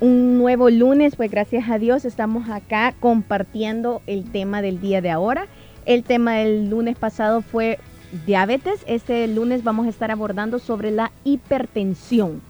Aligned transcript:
Un 0.00 0.38
nuevo 0.38 0.70
lunes, 0.70 1.16
pues 1.16 1.30
gracias 1.30 1.68
a 1.68 1.78
Dios 1.78 2.04
estamos 2.04 2.48
acá 2.50 2.94
compartiendo 3.00 4.00
el 4.06 4.30
tema 4.30 4.62
del 4.62 4.80
día 4.80 5.00
de 5.00 5.10
ahora. 5.10 5.48
El 5.86 6.04
tema 6.04 6.34
del 6.34 6.70
lunes 6.70 6.96
pasado 6.96 7.42
fue 7.42 7.80
diabetes. 8.26 8.80
Este 8.86 9.26
lunes 9.26 9.64
vamos 9.64 9.86
a 9.86 9.90
estar 9.90 10.10
abordando 10.10 10.58
sobre 10.58 10.90
la 10.90 11.10
hipertensión. 11.24 12.42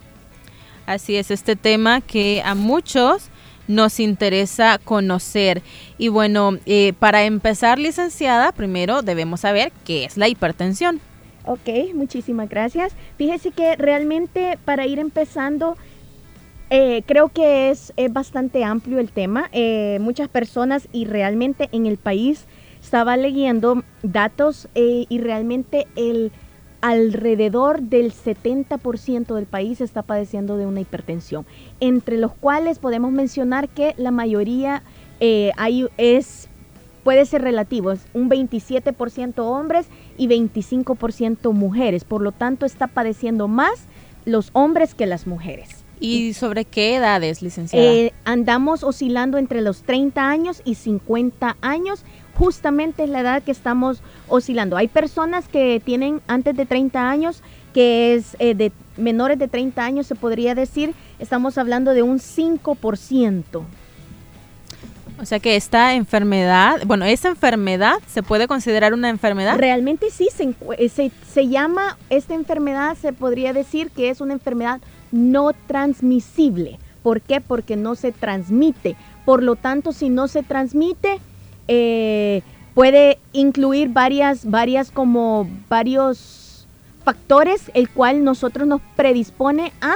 Así 0.85 1.17
es, 1.17 1.31
este 1.31 1.55
tema 1.57 2.01
que 2.01 2.43
a 2.45 2.55
muchos 2.55 3.29
nos 3.69 4.01
interesa 4.01 4.81
conocer. 4.83 5.63
Y 5.99 6.09
bueno, 6.09 6.59
eh, 6.67 6.95
para 6.99 7.25
empezar, 7.25 7.79
licenciada, 7.79 8.51
primero 8.53 9.03
debemos 9.03 9.41
saber 9.41 9.73
qué 9.85 10.05
es 10.05 10.17
la 10.17 10.27
hipertensión. 10.29 11.01
Ok, 11.45 11.95
muchísimas 11.95 12.49
gracias. 12.49 12.93
Fíjese 13.17 13.53
que 13.53 13.77
realmente 13.77 14.59
para 14.65 14.87
ir 14.87 14.99
empezando, 14.99 15.77
eh, 16.71 17.03
creo 17.07 17.29
que 17.29 17.71
es, 17.71 17.93
bastante 18.11 18.65
amplio 18.65 18.99
el 18.99 19.11
tema. 19.13 19.49
Eh, 19.53 19.99
muchas 20.01 20.29
personas 20.29 20.89
y 20.93 21.05
realmente 21.05 21.69
en 21.73 21.87
el 21.87 21.97
país 21.97 22.47
estaba 22.83 23.17
leyendo 23.17 23.83
datos 24.03 24.69
y 24.75 25.19
realmente 25.19 25.87
el 25.97 26.33
alrededor 26.81 27.83
del 27.83 28.13
70% 28.13 29.35
del 29.35 29.47
país 29.47 29.81
está 29.81 30.03
padeciendo 30.03 30.57
de 30.57 30.67
una 30.67 30.81
hipertensión, 30.81 31.47
entre 31.81 32.19
los 32.19 32.33
cuales 32.35 32.79
podemos 32.79 33.13
mencionar 33.13 33.69
que 33.69 33.95
la 33.97 34.11
mayoría 34.11 34.83
eh, 35.21 35.53
es 35.97 36.49
puede 37.03 37.25
ser 37.25 37.43
relativo, 37.43 37.91
es 37.91 38.01
un 38.13 38.29
27% 38.29 39.39
hombres 39.39 39.87
y 40.19 40.29
25% 40.29 41.53
mujeres, 41.53 42.05
por 42.05 42.21
lo 42.21 42.33
tanto 42.33 42.67
está 42.67 42.87
padeciendo 42.87 43.49
más 43.49 43.87
los 44.27 44.51
hombres 44.53 44.95
que 44.95 45.07
las 45.07 45.27
mujeres. 45.27 45.85
¿Y 46.01 46.35
sobre 46.35 46.65
qué 46.65 46.97
edades, 46.97 47.43
licenciada? 47.43 47.85
Eh, 47.85 48.13
andamos 48.25 48.85
oscilando 48.85 49.39
entre 49.39 49.63
los 49.63 49.83
30 49.83 50.29
años 50.29 50.63
y 50.65 50.75
50 50.77 51.57
años 51.61 52.05
justamente 52.39 53.03
es 53.03 53.11
la 53.11 53.21
edad 53.21 53.43
que 53.43 53.51
estamos 53.51 54.01
oscilando. 54.29 54.77
Hay 54.77 54.89
personas 54.89 55.49
que 55.49 55.83
tienen 55.85 56.21
antes 56.29 56.57
de 56.57 56.67
30 56.67 57.11
años, 57.11 57.43
que 57.75 58.15
es 58.15 58.37
eh, 58.39 58.55
de 58.55 58.73
menores 58.97 59.39
de 59.39 59.49
30 59.49 59.85
años, 59.85 60.07
se 60.07 60.15
podría 60.15 60.55
decir, 60.55 60.95
estamos 61.19 61.59
hablando 61.59 61.93
de 61.95 62.03
un 62.03 62.19
5%. 62.19 63.43
O 65.21 65.25
sea 65.25 65.41
que 65.41 65.57
esta 65.57 65.95
enfermedad, 65.95 66.81
bueno, 66.87 67.05
esa 67.05 67.29
enfermedad 67.29 67.97
se 68.07 68.23
puede 68.23 68.47
considerar 68.47 68.95
una 68.95 69.09
enfermedad. 69.09 69.59
Realmente 69.59 70.11
sí, 70.13 70.29
se, 70.33 70.55
eh, 70.79 70.89
se, 70.89 71.11
se 71.29 71.49
llama, 71.49 71.99
esta 72.09 72.35
enfermedad 72.35 72.97
se 72.97 73.13
podría 73.13 73.53
decir 73.53 73.91
que 73.91 74.11
es 74.11 74.21
una 74.21 74.35
enfermedad 74.35 74.81
no 75.11 75.51
transmisible. 75.67 76.79
¿Por 77.03 77.21
qué? 77.21 77.41
Porque 77.41 77.75
no 77.75 77.97
se 77.97 78.13
transmite. 78.13 78.95
Por 79.25 79.43
lo 79.43 79.57
tanto, 79.57 79.93
si 79.93 80.09
no 80.09 80.29
se 80.29 80.45
transmite, 80.45 81.19
eh, 81.69 82.43
puede 82.75 83.19
incluir 83.33 83.91
varias, 83.91 84.49
varias 84.49 84.91
como 84.91 85.49
varios 85.69 86.67
factores, 87.05 87.71
el 87.75 87.89
cual 87.89 88.25
nosotros 88.25 88.67
nos 88.67 88.81
predispone 88.97 89.73
a, 89.81 89.95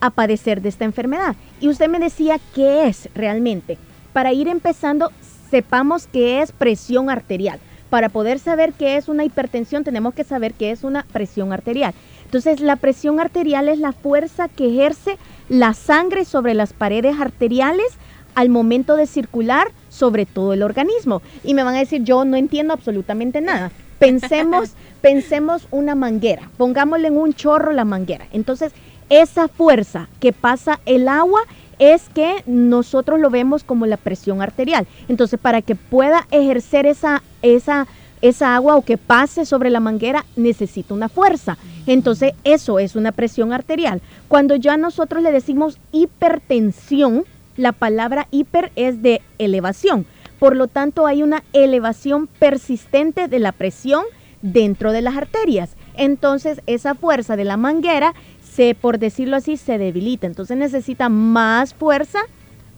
a 0.00 0.10
padecer 0.10 0.62
de 0.62 0.68
esta 0.68 0.84
enfermedad. 0.84 1.36
Y 1.60 1.68
usted 1.68 1.88
me 1.88 1.98
decía 1.98 2.38
qué 2.54 2.86
es 2.86 3.08
realmente. 3.14 3.78
Para 4.12 4.32
ir 4.32 4.48
empezando, 4.48 5.10
sepamos 5.50 6.06
qué 6.06 6.42
es 6.42 6.52
presión 6.52 7.10
arterial. 7.10 7.58
Para 7.90 8.08
poder 8.08 8.38
saber 8.38 8.72
qué 8.72 8.96
es 8.96 9.08
una 9.08 9.24
hipertensión, 9.24 9.84
tenemos 9.84 10.14
que 10.14 10.24
saber 10.24 10.54
qué 10.54 10.70
es 10.70 10.82
una 10.82 11.04
presión 11.12 11.52
arterial. 11.52 11.94
Entonces, 12.24 12.60
la 12.60 12.76
presión 12.76 13.20
arterial 13.20 13.68
es 13.68 13.78
la 13.78 13.92
fuerza 13.92 14.48
que 14.48 14.68
ejerce 14.68 15.18
la 15.50 15.74
sangre 15.74 16.24
sobre 16.24 16.54
las 16.54 16.72
paredes 16.72 17.20
arteriales 17.20 17.88
al 18.34 18.48
momento 18.48 18.96
de 18.96 19.06
circular 19.06 19.68
sobre 19.92 20.26
todo 20.26 20.54
el 20.54 20.62
organismo. 20.62 21.22
Y 21.44 21.54
me 21.54 21.62
van 21.62 21.74
a 21.76 21.80
decir, 21.80 22.02
yo 22.02 22.24
no 22.24 22.36
entiendo 22.36 22.72
absolutamente 22.72 23.40
nada. 23.40 23.70
Pensemos, 23.98 24.70
pensemos 25.00 25.68
una 25.70 25.94
manguera, 25.94 26.50
pongámosle 26.56 27.08
en 27.08 27.18
un 27.18 27.34
chorro 27.34 27.72
la 27.72 27.84
manguera. 27.84 28.26
Entonces, 28.32 28.72
esa 29.10 29.48
fuerza 29.48 30.08
que 30.18 30.32
pasa 30.32 30.80
el 30.86 31.06
agua 31.06 31.42
es 31.78 32.08
que 32.08 32.42
nosotros 32.46 33.20
lo 33.20 33.28
vemos 33.28 33.64
como 33.64 33.86
la 33.86 33.96
presión 33.96 34.40
arterial. 34.40 34.86
Entonces, 35.08 35.38
para 35.38 35.62
que 35.62 35.74
pueda 35.74 36.26
ejercer 36.30 36.86
esa, 36.86 37.22
esa, 37.42 37.86
esa 38.22 38.54
agua 38.54 38.76
o 38.76 38.82
que 38.82 38.96
pase 38.98 39.44
sobre 39.44 39.68
la 39.68 39.80
manguera, 39.80 40.24
necesita 40.36 40.94
una 40.94 41.08
fuerza. 41.08 41.58
Entonces, 41.86 42.32
eso 42.44 42.78
es 42.78 42.96
una 42.96 43.12
presión 43.12 43.52
arterial. 43.52 44.00
Cuando 44.28 44.56
ya 44.56 44.76
nosotros 44.76 45.22
le 45.22 45.32
decimos 45.32 45.78
hipertensión, 45.90 47.24
la 47.56 47.72
palabra 47.72 48.28
hiper 48.30 48.72
es 48.76 49.02
de 49.02 49.20
elevación. 49.38 50.06
Por 50.38 50.56
lo 50.56 50.66
tanto, 50.66 51.06
hay 51.06 51.22
una 51.22 51.44
elevación 51.52 52.26
persistente 52.26 53.28
de 53.28 53.38
la 53.38 53.52
presión 53.52 54.04
dentro 54.42 54.92
de 54.92 55.02
las 55.02 55.16
arterias. 55.16 55.76
Entonces, 55.94 56.60
esa 56.66 56.94
fuerza 56.94 57.36
de 57.36 57.44
la 57.44 57.56
manguera 57.56 58.14
se, 58.42 58.74
por 58.74 58.98
decirlo 58.98 59.36
así, 59.36 59.56
se 59.56 59.78
debilita. 59.78 60.26
Entonces 60.26 60.56
necesita 60.56 61.08
más 61.08 61.74
fuerza. 61.74 62.18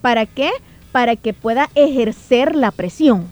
¿Para 0.01 0.27
qué? 0.27 0.51
Para 0.93 1.17
que 1.17 1.33
pueda 1.33 1.71
ejercer 1.75 2.55
la 2.55 2.71
presión. 2.71 3.27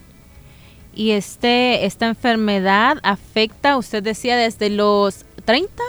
¿Y 0.95 1.13
este, 1.13 1.87
esta 1.87 2.07
enfermedad 2.07 2.99
afecta, 3.03 3.77
usted 3.77 4.03
decía, 4.03 4.37
desde 4.37 4.71
los 4.71 5.25
30? 5.45 5.83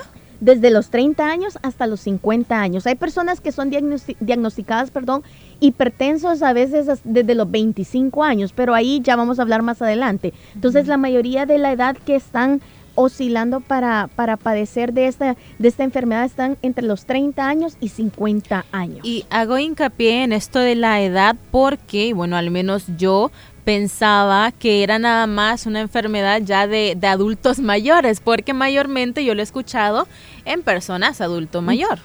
Desde 0.44 0.72
los 0.72 0.90
30 0.90 1.26
años 1.26 1.58
hasta 1.64 1.88
los 1.88 2.02
50 2.02 2.59
años. 2.59 2.86
Hay 2.86 2.96
personas 2.96 3.40
que 3.40 3.54
son 3.54 3.70
diagnosticadas, 3.70 4.92
perdón, 4.92 5.24
hipertensos 5.62 6.44
a 6.44 6.52
veces 6.52 7.00
desde 7.06 7.34
los 7.34 7.50
25 7.50 8.26
años, 8.26 8.52
pero 8.52 8.74
ahí 8.74 9.00
ya 9.02 9.16
vamos 9.16 9.40
a 9.40 9.44
hablar 9.44 9.62
más 9.62 9.81
adelante. 9.81 10.34
Entonces, 10.54 10.88
la 10.88 10.98
mayoría 10.98 11.46
de 11.46 11.59
la 11.59 11.72
edad 11.72 11.96
que 11.96 12.16
están 12.16 12.62
oscilando 12.96 13.62
para, 13.62 14.09
para 14.16 14.36
padecer 14.36 14.92
de 14.92 15.07
esta, 15.07 15.38
de 15.60 15.68
esta 15.68 15.86
enfermedad 15.86 16.25
están 16.25 16.57
entre 16.62 16.86
los 16.86 17.06
30 17.06 17.48
años 17.48 17.78
y 17.80 17.88
50 17.88 18.66
años. 18.74 19.00
Y 19.04 19.25
hago 19.30 19.57
hincapié 19.57 20.24
en 20.24 20.34
esto 20.34 20.60
de 20.60 20.75
la 20.75 21.01
edad 21.01 21.38
porque, 21.51 22.13
bueno, 22.13 22.36
al 22.36 22.51
menos 22.51 22.86
yo 22.98 23.31
pensaba 23.63 24.51
que 24.51 24.83
era 24.83 25.00
nada 25.00 25.27
más 25.27 25.65
una 25.65 25.81
enfermedad 25.81 26.42
ya 26.44 26.68
de, 26.68 26.98
adultos 27.04 27.60
mayores, 27.60 28.19
porque 28.19 28.54
mayormente 28.54 29.24
yo 29.24 29.36
lo 29.36 29.42
he 29.42 29.44
escuchado 29.44 30.07
en 30.45 30.62
personas 30.62 31.21
adulto 31.21 31.62
mayor. 31.62 32.00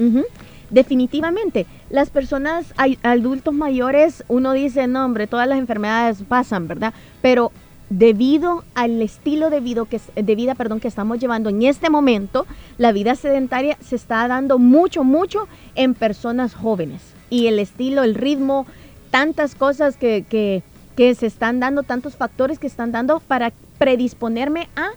Definitivamente, 0.70 1.66
las 1.88 2.10
personas 2.10 2.75
adultos 3.02 3.55
mayores, 3.55 4.22
uno 4.28 4.52
dice, 4.52 4.87
no, 4.87 5.05
hombre, 5.05 5.26
todas 5.26 5.49
las 5.49 5.58
enfermedades 5.58 6.19
pasan, 6.28 6.69
¿verdad? 6.69 6.93
Pero 7.22 7.52
debido 7.90 8.64
al 8.75 9.00
estilo 9.00 9.49
de 9.49 9.60
vida, 9.60 9.84
que, 9.88 9.99
de 10.14 10.34
vida 10.34 10.55
perdón, 10.55 10.78
que 10.78 10.88
estamos 10.88 11.19
llevando 11.19 11.49
en 11.49 11.62
este 11.62 11.88
momento, 11.88 12.46
la 12.76 12.93
vida 12.93 13.14
sedentaria 13.14 13.78
se 13.81 13.96
está 13.96 14.28
dando 14.28 14.58
mucho, 14.58 15.05
mucho 15.05 15.49
en 15.75 15.94
personas 15.94 16.55
jóvenes. 16.55 17.02
Y 17.31 17.46
el 17.46 17.58
estilo, 17.58 18.02
el 18.02 18.14
ritmo, 18.14 18.66
tantas 19.10 19.55
cosas 19.55 19.96
que, 19.96 20.25
que 20.28 20.62
que 20.98 21.14
se 21.14 21.26
están 21.26 21.60
dando, 21.60 21.84
tantos 21.84 22.16
factores 22.16 22.58
que 22.58 22.66
están 22.66 22.90
dando 22.90 23.20
para 23.20 23.52
predisponerme 23.78 24.66
a 24.74 24.88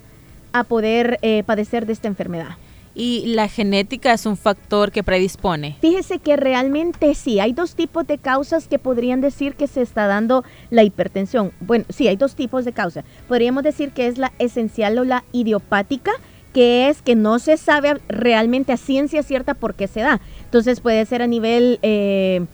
a 0.52 0.64
poder 0.64 1.20
eh, 1.22 1.44
padecer 1.44 1.86
de 1.86 1.94
esta 1.94 2.08
enfermedad. 2.08 2.58
¿Y 2.96 3.36
la 3.36 3.48
genética 3.48 4.12
es 4.12 4.26
un 4.26 4.36
factor 4.36 4.92
que 4.92 5.04
predispone? 5.04 5.78
Fíjese 5.80 6.18
que 6.18 6.38
realmente 6.38 7.14
sí, 7.14 7.40
hay 7.40 7.54
dos 7.54 7.76
tipos 7.76 8.08
de 8.08 8.18
causas 8.18 8.68
que 8.68 8.80
podrían 8.80 9.22
decir 9.22 9.54
que 9.54 9.68
se 9.68 9.84
está 9.84 10.08
dando 10.08 10.44
la 10.72 10.82
hipertensión. 10.82 11.52
Bueno, 11.60 11.86
sí, 11.90 12.08
hay 12.08 12.16
dos 12.16 12.34
tipos 12.34 12.66
de 12.66 12.74
causas. 12.74 13.06
Podríamos 13.28 13.62
decir 13.62 13.92
que 13.92 14.08
es 14.08 14.18
la 14.18 14.34
esencial 14.40 14.98
o 14.98 15.04
la 15.04 15.24
idiopática, 15.34 16.14
que 16.52 16.90
es 16.90 17.04
que 17.04 17.14
no 17.14 17.38
se 17.38 17.58
sabe 17.58 18.02
realmente 18.10 18.74
a 18.74 18.78
ciencia 18.78 19.22
cierta 19.22 19.54
por 19.54 19.76
qué 19.76 19.88
se 19.88 20.00
da. 20.00 20.20
Entonces 20.46 20.80
puede 20.80 21.06
ser 21.06 21.22
a 21.22 21.28
nivel 21.28 21.78
eh, 21.84 22.48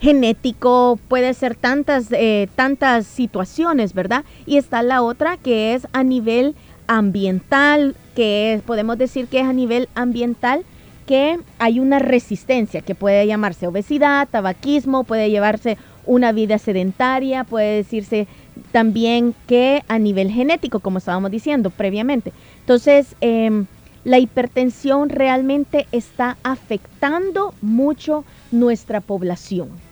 genético, 0.00 0.98
puede 1.08 1.34
ser 1.34 1.54
tantas, 1.54 2.06
eh, 2.10 2.48
tantas 2.56 3.06
situaciones, 3.06 3.92
¿verdad? 3.92 4.24
Y 4.46 4.56
está 4.56 4.82
la 4.82 5.02
otra 5.02 5.36
que 5.36 5.74
es 5.74 5.86
a 5.92 6.02
nivel 6.02 6.54
ambiental, 6.86 7.94
que 8.16 8.62
podemos 8.66 8.98
decir 8.98 9.26
que 9.28 9.40
es 9.40 9.46
a 9.46 9.52
nivel 9.52 9.88
ambiental, 9.94 10.64
que 11.06 11.38
hay 11.58 11.80
una 11.80 11.98
resistencia 11.98 12.80
que 12.80 12.94
puede 12.94 13.26
llamarse 13.26 13.66
obesidad, 13.66 14.28
tabaquismo, 14.28 15.04
puede 15.04 15.30
llevarse 15.30 15.76
una 16.06 16.32
vida 16.32 16.58
sedentaria, 16.58 17.44
puede 17.44 17.76
decirse 17.76 18.26
también 18.72 19.34
que 19.46 19.82
a 19.88 19.98
nivel 19.98 20.30
genético, 20.30 20.80
como 20.80 20.98
estábamos 20.98 21.30
diciendo 21.30 21.70
previamente. 21.70 22.32
Entonces, 22.60 23.14
em, 23.20 23.66
la 24.04 24.18
hipertensión 24.18 25.10
realmente 25.10 25.86
está 25.92 26.38
afectando 26.42 27.54
mucho 27.60 28.24
nuestra 28.50 29.00
población. 29.00 29.89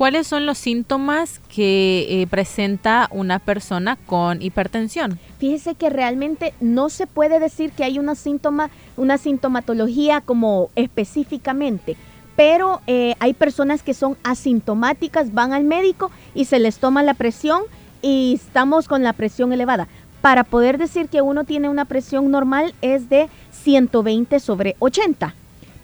¿Cuáles 0.00 0.26
son 0.26 0.46
los 0.46 0.56
síntomas 0.56 1.40
que 1.54 2.06
eh, 2.08 2.26
presenta 2.26 3.06
una 3.12 3.38
persona 3.38 3.96
con 4.06 4.40
hipertensión? 4.40 5.18
Fíjese 5.38 5.74
que 5.74 5.90
realmente 5.90 6.54
no 6.58 6.88
se 6.88 7.06
puede 7.06 7.38
decir 7.38 7.72
que 7.72 7.84
hay 7.84 7.98
una 7.98 8.14
síntoma, 8.14 8.70
una 8.96 9.18
sintomatología 9.18 10.22
como 10.22 10.70
específicamente, 10.74 11.98
pero 12.34 12.80
eh, 12.86 13.14
hay 13.20 13.34
personas 13.34 13.82
que 13.82 13.92
son 13.92 14.16
asintomáticas, 14.22 15.34
van 15.34 15.52
al 15.52 15.64
médico 15.64 16.10
y 16.34 16.46
se 16.46 16.60
les 16.60 16.78
toma 16.78 17.02
la 17.02 17.12
presión 17.12 17.64
y 18.00 18.36
estamos 18.42 18.88
con 18.88 19.02
la 19.02 19.12
presión 19.12 19.52
elevada. 19.52 19.86
Para 20.22 20.44
poder 20.44 20.78
decir 20.78 21.10
que 21.10 21.20
uno 21.20 21.44
tiene 21.44 21.68
una 21.68 21.84
presión 21.84 22.30
normal 22.30 22.72
es 22.80 23.10
de 23.10 23.28
120 23.50 24.40
sobre 24.40 24.76
80 24.78 25.34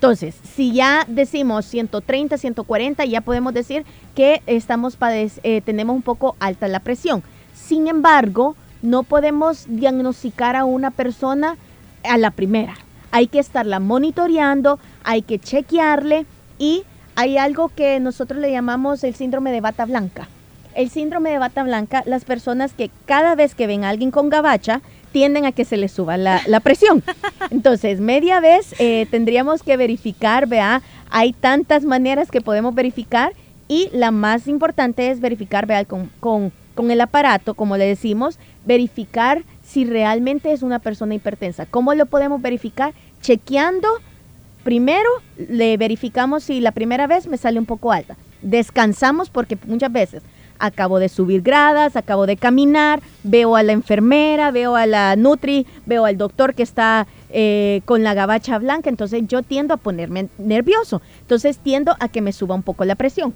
entonces, 0.06 0.36
si 0.54 0.72
ya 0.72 1.04
decimos 1.08 1.64
130, 1.66 2.38
140, 2.38 3.04
ya 3.06 3.22
podemos 3.22 3.52
decir 3.52 3.84
que 4.14 4.40
estamos 4.46 4.96
eh, 5.42 5.62
tenemos 5.62 5.96
un 5.96 6.02
poco 6.02 6.36
alta 6.38 6.68
la 6.68 6.78
presión. 6.78 7.24
Sin 7.54 7.88
embargo, 7.88 8.54
no 8.82 9.02
podemos 9.02 9.66
diagnosticar 9.68 10.54
a 10.54 10.64
una 10.64 10.92
persona 10.92 11.56
a 12.04 12.18
la 12.18 12.30
primera. 12.30 12.74
Hay 13.10 13.26
que 13.26 13.40
estarla 13.40 13.80
monitoreando, 13.80 14.78
hay 15.02 15.22
que 15.22 15.40
chequearle 15.40 16.24
y 16.56 16.84
hay 17.16 17.36
algo 17.36 17.68
que 17.70 17.98
nosotros 17.98 18.40
le 18.40 18.52
llamamos 18.52 19.02
el 19.02 19.16
síndrome 19.16 19.50
de 19.50 19.60
bata 19.60 19.86
blanca. 19.86 20.28
El 20.76 20.88
síndrome 20.88 21.30
de 21.30 21.38
bata 21.38 21.64
blanca, 21.64 22.04
las 22.06 22.24
personas 22.24 22.74
que 22.74 22.92
cada 23.06 23.34
vez 23.34 23.56
que 23.56 23.66
ven 23.66 23.82
a 23.82 23.88
alguien 23.88 24.12
con 24.12 24.28
gabacha, 24.28 24.82
tienden 25.16 25.46
a 25.46 25.52
que 25.52 25.64
se 25.64 25.78
les 25.78 25.92
suba 25.92 26.18
la, 26.18 26.60
presión. 26.60 27.02
Entonces, 27.50 28.00
media 28.00 28.38
vez 28.38 28.74
eh, 28.78 29.06
tendríamos 29.10 29.62
que 29.62 29.78
verificar, 29.78 30.46
vea, 30.46 30.82
hay 31.08 31.32
tantas 31.32 31.86
maneras 31.86 32.30
que 32.30 32.42
podemos 32.42 32.74
verificar 32.74 33.32
y 33.66 33.88
la 33.94 34.10
más 34.10 34.46
importante 34.46 35.10
es 35.10 35.20
verificar, 35.20 35.64
vea, 35.64 35.86
con, 35.86 36.10
con, 36.20 36.52
con 36.74 36.90
el 36.90 37.00
aparato, 37.00 37.54
como 37.54 37.78
le 37.78 37.86
decimos, 37.86 38.38
verificar 38.66 39.42
si 39.62 39.86
realmente 39.86 40.52
es 40.52 40.62
una 40.62 40.80
persona 40.80 41.14
hipertensa. 41.14 41.64
¿Cómo 41.64 41.94
lo 41.94 42.04
podemos 42.04 42.42
verificar? 42.42 42.92
Chequeando, 43.22 43.88
primero 44.64 45.08
le 45.38 45.78
verificamos 45.78 46.44
si 46.44 46.60
la 46.60 46.72
primera 46.72 47.06
vez 47.06 47.26
me 47.26 47.38
sale 47.38 47.58
un 47.58 47.64
poco 47.64 47.90
alta. 47.90 48.18
Descansamos 48.42 49.30
porque 49.30 49.56
muchas 49.66 49.90
veces 49.90 50.22
acabo 50.58 50.98
de 50.98 51.08
subir 51.08 51.42
gradas, 51.42 51.96
acabo 51.96 52.26
de 52.26 52.36
caminar, 52.36 53.00
veo 53.22 53.56
a 53.56 53.62
la 53.62 53.72
enfermera, 53.72 54.50
veo 54.50 54.76
a 54.76 54.86
la 54.86 55.16
nutri, 55.16 55.66
veo 55.86 56.04
al 56.04 56.16
doctor 56.16 56.54
que 56.54 56.62
está 56.62 57.06
eh, 57.30 57.82
con 57.84 58.02
la 58.02 58.14
gabacha 58.14 58.58
blanca, 58.58 58.88
entonces 58.88 59.22
yo 59.26 59.42
tiendo 59.42 59.74
a 59.74 59.78
ponerme 59.78 60.28
nervioso, 60.38 61.02
entonces 61.20 61.58
tiendo 61.58 61.96
a 62.00 62.08
que 62.08 62.22
me 62.22 62.32
suba 62.32 62.54
un 62.54 62.62
poco 62.62 62.84
la 62.84 62.94
presión. 62.94 63.34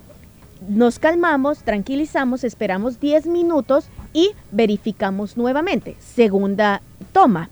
Nos 0.68 0.98
calmamos, 0.98 1.62
tranquilizamos, 1.62 2.44
esperamos 2.44 3.00
10 3.00 3.26
minutos 3.26 3.88
y 4.12 4.30
verificamos 4.52 5.36
nuevamente. 5.36 5.96
Segunda 5.98 6.82
toma. 7.12 7.48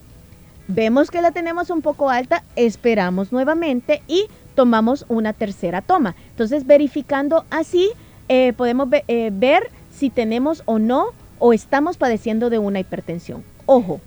Vemos 0.68 1.10
que 1.10 1.22
la 1.22 1.32
tenemos 1.32 1.70
un 1.70 1.80
poco 1.80 2.10
alta, 2.10 2.44
esperamos 2.54 3.32
nuevamente 3.32 4.02
y 4.06 4.26
tomamos 4.54 5.06
una 5.08 5.32
tercera 5.32 5.80
toma. 5.80 6.14
Entonces 6.30 6.66
verificando 6.66 7.44
así 7.48 7.90
eh, 8.28 8.52
podemos 8.56 8.88
eh, 8.92 9.30
ver 9.32 9.70
si 9.90 10.10
tenemos 10.10 10.62
o 10.66 10.78
no 10.78 11.06
o 11.38 11.52
estamos 11.52 11.96
padeciendo 11.96 12.50
de 12.50 12.58
una 12.58 12.80
hipertensión. 12.80 13.42
Ojo, 13.66 14.00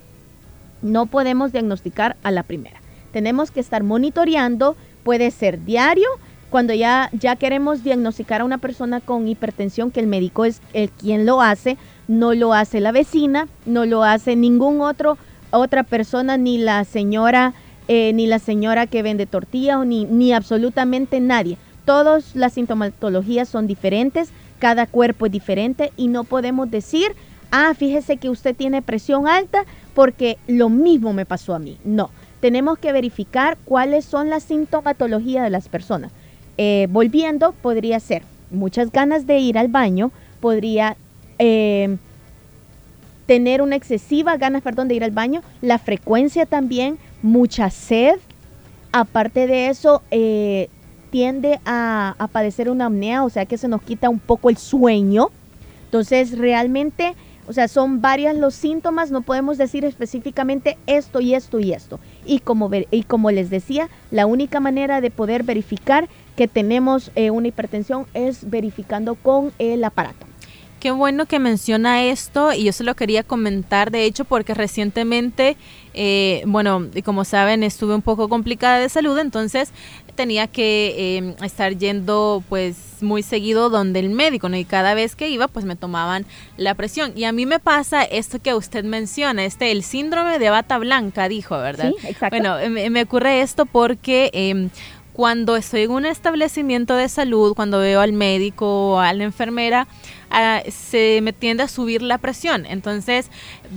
no 0.81 1.05
podemos 1.05 1.51
diagnosticar 1.51 2.15
a 2.23 2.31
la 2.31 2.43
primera. 2.43 2.81
Tenemos 3.11 3.51
que 3.51 3.59
estar 3.59 3.83
monitoreando, 3.83 4.75
puede 5.03 5.31
ser 5.31 5.63
diario, 5.63 6.07
cuando 6.49 6.73
ya, 6.73 7.09
ya 7.13 7.37
queremos 7.37 7.83
diagnosticar 7.83 8.41
a 8.41 8.45
una 8.45 8.57
persona 8.57 8.99
con 8.99 9.27
hipertensión, 9.27 9.89
que 9.89 10.01
el 10.01 10.07
médico 10.07 10.43
es 10.43 10.61
el 10.73 10.89
quien 10.89 11.25
lo 11.25 11.41
hace, 11.41 11.77
no 12.09 12.33
lo 12.33 12.53
hace 12.53 12.81
la 12.81 12.91
vecina, 12.91 13.47
no 13.65 13.85
lo 13.85 14.03
hace 14.03 14.35
ningún 14.35 14.81
otro 14.81 15.17
otra 15.51 15.83
persona, 15.83 16.37
ni 16.37 16.57
la 16.57 16.83
señora, 16.85 17.53
eh, 17.87 18.13
ni 18.13 18.27
la 18.27 18.39
señora 18.39 18.87
que 18.87 19.03
vende 19.03 19.25
tortilla, 19.25 19.83
ni, 19.83 20.05
ni 20.05 20.33
absolutamente 20.33 21.19
nadie. 21.19 21.57
Todas 21.85 22.35
las 22.35 22.53
sintomatologías 22.53 23.49
son 23.49 23.67
diferentes, 23.67 24.29
cada 24.59 24.85
cuerpo 24.85 25.25
es 25.25 25.31
diferente 25.31 25.91
y 25.97 26.07
no 26.07 26.23
podemos 26.23 26.69
decir, 26.69 27.13
ah, 27.51 27.73
fíjese 27.75 28.17
que 28.17 28.29
usted 28.29 28.55
tiene 28.55 28.81
presión 28.81 29.27
alta 29.27 29.65
porque 29.93 30.37
lo 30.47 30.69
mismo 30.69 31.13
me 31.13 31.25
pasó 31.25 31.55
a 31.55 31.59
mí. 31.59 31.77
No, 31.83 32.11
tenemos 32.39 32.77
que 32.77 32.91
verificar 32.91 33.57
cuáles 33.65 34.05
son 34.05 34.29
las 34.29 34.43
sintomatologías 34.43 35.43
de 35.43 35.49
las 35.49 35.67
personas. 35.67 36.11
Eh, 36.57 36.87
volviendo, 36.91 37.53
podría 37.53 37.99
ser 37.99 38.23
muchas 38.51 38.91
ganas 38.91 39.25
de 39.25 39.39
ir 39.39 39.57
al 39.57 39.67
baño, 39.67 40.11
podría 40.39 40.97
eh, 41.39 41.97
tener 43.25 43.61
una 43.61 43.75
excesiva 43.75 44.37
ganas, 44.37 44.61
perdón, 44.61 44.87
de 44.87 44.95
ir 44.95 45.03
al 45.03 45.11
baño, 45.11 45.41
la 45.61 45.79
frecuencia 45.79 46.45
también, 46.45 46.97
mucha 47.21 47.69
sed. 47.69 48.15
Aparte 48.91 49.47
de 49.47 49.69
eso, 49.69 50.01
eh, 50.11 50.69
tiende 51.11 51.59
a, 51.65 52.15
padecer 52.31 52.69
una 52.69 52.87
apnea, 52.87 53.23
o 53.23 53.29
sea 53.29 53.45
que 53.45 53.57
se 53.57 53.67
nos 53.67 53.81
quita 53.83 54.09
un 54.09 54.19
poco 54.19 54.49
el 54.49 54.57
sueño. 54.57 55.29
Entonces, 55.85 56.37
realmente, 56.37 57.13
o 57.47 57.53
sea, 57.53 57.67
son 57.67 58.01
varios 58.01 58.35
los 58.35 58.55
síntomas, 58.55 59.11
no 59.11 59.21
podemos 59.21 59.57
decir 59.57 59.83
específicamente 59.85 60.77
esto 60.87 61.19
y 61.19 61.35
esto 61.35 61.59
y 61.59 61.73
esto. 61.73 61.99
Y 62.25 62.39
como, 62.39 62.71
y 62.89 63.03
como 63.03 63.29
les 63.29 63.49
decía, 63.49 63.89
la 64.09 64.25
única 64.25 64.59
manera 64.59 65.01
de 65.01 65.11
poder 65.11 65.43
verificar 65.43 66.07
que 66.35 66.47
tenemos 66.47 67.11
eh, 67.15 67.29
una 67.29 67.49
hipertensión 67.49 68.07
es 68.13 68.49
verificando 68.49 69.15
con 69.15 69.51
el 69.59 69.83
aparato. 69.83 70.31
Qué 70.81 70.89
bueno 70.89 71.27
que 71.27 71.37
menciona 71.37 72.05
esto 72.05 72.53
y 72.53 72.63
yo 72.63 72.73
se 72.73 72.83
lo 72.83 72.95
quería 72.95 73.21
comentar, 73.21 73.91
de 73.91 74.05
hecho, 74.05 74.25
porque 74.25 74.55
recientemente, 74.55 75.55
eh, 75.93 76.41
bueno, 76.47 76.87
como 77.05 77.23
saben, 77.23 77.61
estuve 77.61 77.93
un 77.93 78.01
poco 78.01 78.27
complicada 78.29 78.79
de 78.79 78.89
salud, 78.89 79.15
entonces 79.19 79.73
tenía 80.11 80.47
que 80.47 81.17
em, 81.17 81.35
estar 81.43 81.77
yendo 81.77 82.43
pues 82.49 83.01
muy 83.01 83.23
seguido 83.23 83.69
donde 83.69 83.99
el 83.99 84.09
médico, 84.09 84.49
¿no? 84.49 84.57
Y 84.57 84.65
cada 84.65 84.93
vez 84.93 85.15
que 85.15 85.29
iba 85.29 85.47
pues 85.47 85.65
me 85.65 85.75
tomaban 85.75 86.25
la 86.57 86.75
presión. 86.75 87.13
Y 87.15 87.23
a 87.23 87.31
mí 87.31 87.45
me 87.45 87.59
pasa 87.59 88.03
esto 88.03 88.39
que 88.39 88.53
usted 88.53 88.83
menciona, 88.83 89.45
este, 89.45 89.71
el 89.71 89.83
síndrome 89.83 90.39
de 90.39 90.49
bata 90.49 90.77
blanca, 90.77 91.27
dijo, 91.27 91.57
¿verdad? 91.57 91.91
Sí, 91.99 92.07
exacto. 92.07 92.37
Bueno, 92.37 92.57
me, 92.69 93.01
ocurre 93.01 93.41
esto 93.41 93.65
porque... 93.65 94.29
Eh, 94.33 94.69
cuando 95.13 95.57
estoy 95.57 95.81
en 95.81 95.91
un 95.91 96.05
establecimiento 96.05 96.95
de 96.95 97.09
salud, 97.09 97.53
cuando 97.53 97.79
veo 97.79 97.99
al 97.99 98.13
médico 98.13 98.93
o 98.93 98.99
a 98.99 99.11
la 99.13 99.25
enfermera, 99.25 99.85
se 100.69 101.19
me 101.21 101.33
tiende 101.33 101.63
a 101.63 101.67
subir 101.67 102.01
la 102.01 102.17
presión. 102.17 102.65
Entonces, 102.65 103.29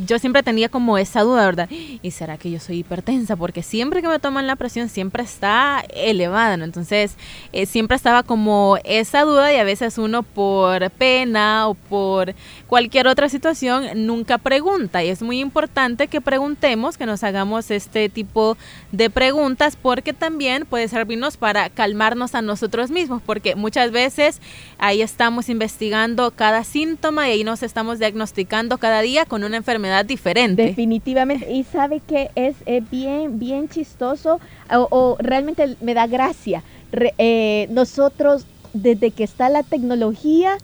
yo 0.06 0.18
siempre 0.18 0.42
tenía 0.42 0.68
como 0.68 0.98
esa 0.98 1.22
duda, 1.22 1.44
¿verdad? 1.44 1.68
¿Y 1.70 2.10
será 2.10 2.36
que 2.36 2.50
yo 2.50 2.60
soy 2.60 2.78
hipertensa? 2.78 3.36
Porque 3.36 3.62
siempre 3.62 4.02
que 4.02 4.08
me 4.08 4.18
toman 4.18 4.46
la 4.46 4.56
presión 4.56 4.88
siempre 4.88 5.22
está 5.22 5.84
elevada, 5.94 6.56
¿no? 6.56 6.64
Entonces, 6.64 7.16
eh, 7.52 7.66
siempre 7.66 7.96
estaba 7.96 8.22
como 8.22 8.78
esa 8.84 9.22
duda 9.22 9.52
y 9.52 9.56
a 9.56 9.64
veces 9.64 9.98
uno 9.98 10.22
por 10.22 10.90
pena 10.90 11.68
o 11.68 11.74
por 11.74 12.34
cualquier 12.66 13.06
otra 13.06 13.28
situación 13.28 14.06
nunca 14.06 14.38
pregunta. 14.38 15.02
Y 15.04 15.08
es 15.08 15.22
muy 15.22 15.40
importante 15.40 16.08
que 16.08 16.20
preguntemos, 16.20 16.96
que 16.96 17.06
nos 17.06 17.24
hagamos 17.24 17.70
este 17.70 18.08
tipo 18.08 18.56
de 18.92 19.10
preguntas 19.10 19.76
porque 19.80 20.12
también 20.12 20.66
puede 20.66 20.88
servirnos 20.88 21.36
para 21.36 21.70
calmarnos 21.70 22.34
a 22.34 22.42
nosotros 22.42 22.90
mismos, 22.90 23.22
porque 23.24 23.54
muchas 23.54 23.90
veces 23.90 24.40
ahí 24.78 25.02
estamos 25.02 25.48
investigando 25.48 26.30
cada 26.44 26.62
síntoma 26.62 27.26
y 27.26 27.32
ahí 27.32 27.42
nos 27.42 27.62
estamos 27.62 27.98
diagnosticando 27.98 28.76
cada 28.76 29.00
día 29.00 29.24
con 29.24 29.44
una 29.44 29.56
enfermedad 29.56 30.04
diferente. 30.04 30.62
Definitivamente. 30.62 31.50
Y 31.50 31.64
sabe 31.64 32.00
que 32.06 32.28
es 32.34 32.56
bien, 32.90 33.38
bien 33.38 33.70
chistoso 33.70 34.40
o, 34.70 35.16
realmente 35.18 35.78
me 35.80 35.94
da 35.94 36.06
gracia. 36.06 36.62
Eh, 36.92 37.66
nosotros, 37.70 38.44
desde 38.74 39.10
que 39.10 39.24
está 39.24 39.48
la 39.48 39.62
tecnología, 39.62 40.58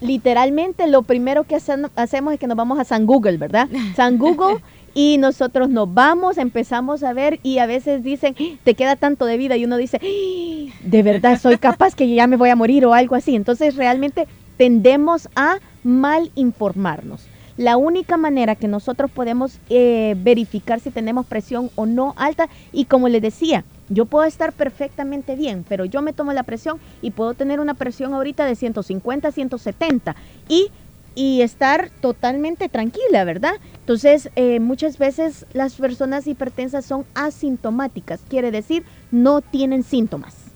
literalmente 0.00 0.86
lo 0.86 1.02
primero 1.02 1.42
que 1.42 1.56
hacemos 1.56 2.32
es 2.32 2.38
que 2.38 2.46
nos 2.46 2.56
vamos 2.56 2.78
a 2.78 2.84
San 2.84 3.06
Google, 3.06 3.38
¿verdad? 3.38 3.66
San 3.96 4.18
Google 4.18 4.60
y 4.94 5.18
nosotros 5.18 5.68
nos 5.68 5.92
vamos, 5.92 6.38
empezamos 6.38 7.02
a 7.02 7.12
ver 7.12 7.40
y 7.42 7.58
a 7.58 7.66
veces 7.66 8.04
dicen, 8.04 8.36
te 8.62 8.74
queda 8.74 8.94
tanto 8.94 9.24
de 9.24 9.36
vida 9.36 9.56
y 9.56 9.64
uno 9.64 9.76
dice, 9.76 9.98
de 9.98 11.02
verdad 11.02 11.40
soy 11.40 11.58
capaz 11.58 11.96
que 11.96 12.08
ya 12.08 12.28
me 12.28 12.36
voy 12.36 12.50
a 12.50 12.56
morir 12.56 12.86
o 12.86 12.94
algo 12.94 13.16
así. 13.16 13.34
Entonces 13.34 13.74
realmente 13.74 14.28
tendemos 14.60 15.30
a 15.36 15.56
mal 15.84 16.30
informarnos. 16.34 17.22
La 17.56 17.78
única 17.78 18.18
manera 18.18 18.56
que 18.56 18.68
nosotros 18.68 19.10
podemos 19.10 19.58
eh, 19.70 20.14
verificar 20.18 20.80
si 20.80 20.90
tenemos 20.90 21.24
presión 21.24 21.70
o 21.76 21.86
no 21.86 22.12
alta, 22.18 22.46
y 22.70 22.84
como 22.84 23.08
les 23.08 23.22
decía, 23.22 23.64
yo 23.88 24.04
puedo 24.04 24.26
estar 24.26 24.52
perfectamente 24.52 25.34
bien, 25.34 25.64
pero 25.66 25.86
yo 25.86 26.02
me 26.02 26.12
tomo 26.12 26.34
la 26.34 26.42
presión 26.42 26.78
y 27.00 27.12
puedo 27.12 27.32
tener 27.32 27.58
una 27.58 27.72
presión 27.72 28.12
ahorita 28.12 28.44
de 28.44 28.54
150, 28.54 29.32
170 29.32 30.14
y, 30.46 30.66
y 31.14 31.40
estar 31.40 31.88
totalmente 32.02 32.68
tranquila, 32.68 33.24
¿verdad? 33.24 33.54
Entonces, 33.78 34.28
eh, 34.36 34.60
muchas 34.60 34.98
veces 34.98 35.46
las 35.54 35.76
personas 35.76 36.26
hipertensas 36.26 36.84
son 36.84 37.06
asintomáticas, 37.14 38.20
quiere 38.28 38.50
decir, 38.50 38.84
no 39.10 39.40
tienen 39.40 39.84
síntomas. 39.84 40.50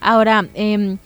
Ahora, 0.00 0.48
em, 0.54 0.98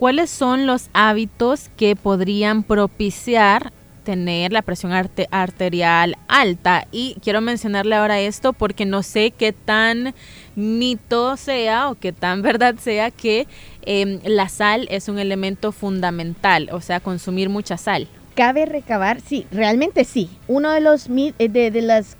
¿cuáles 0.00 0.30
son 0.30 0.66
los 0.66 0.88
hábitos 0.94 1.68
que 1.76 1.94
podrían 1.94 2.62
propiciar 2.62 3.70
tener 4.02 4.50
la 4.50 4.62
presión 4.62 4.92
arterial 5.30 6.16
alta. 6.26 6.86
Y 6.90 7.18
quiero 7.22 7.42
mencionarle 7.42 7.96
ahora 7.96 8.18
esto 8.18 8.54
porque 8.54 8.86
no 8.86 9.02
sé 9.02 9.30
qué 9.30 9.52
tan 9.52 10.14
mito 10.56 11.36
sea 11.36 11.90
o 11.90 11.96
qué 11.96 12.14
tan 12.14 12.40
verdad 12.50 12.76
sea 12.76 13.10
que 13.10 13.46
em, 13.82 14.20
la 14.24 14.48
sal 14.48 14.88
es 14.90 15.10
un 15.10 15.18
elemento 15.18 15.70
fundamental, 15.70 16.70
o 16.72 16.80
sea, 16.80 17.00
consumir 17.00 17.50
mucha 17.50 17.76
sal. 17.76 18.08
Cabe 18.34 18.64
recabar, 18.64 19.20
sí, 19.20 19.46
realmente 19.52 20.04
sí. 20.04 20.30
Uno 20.48 20.70
de 20.70 20.80
los 20.80 21.10
eh, 21.10 21.34
de, 21.50 21.70
de 21.70 21.82
las 21.82 22.16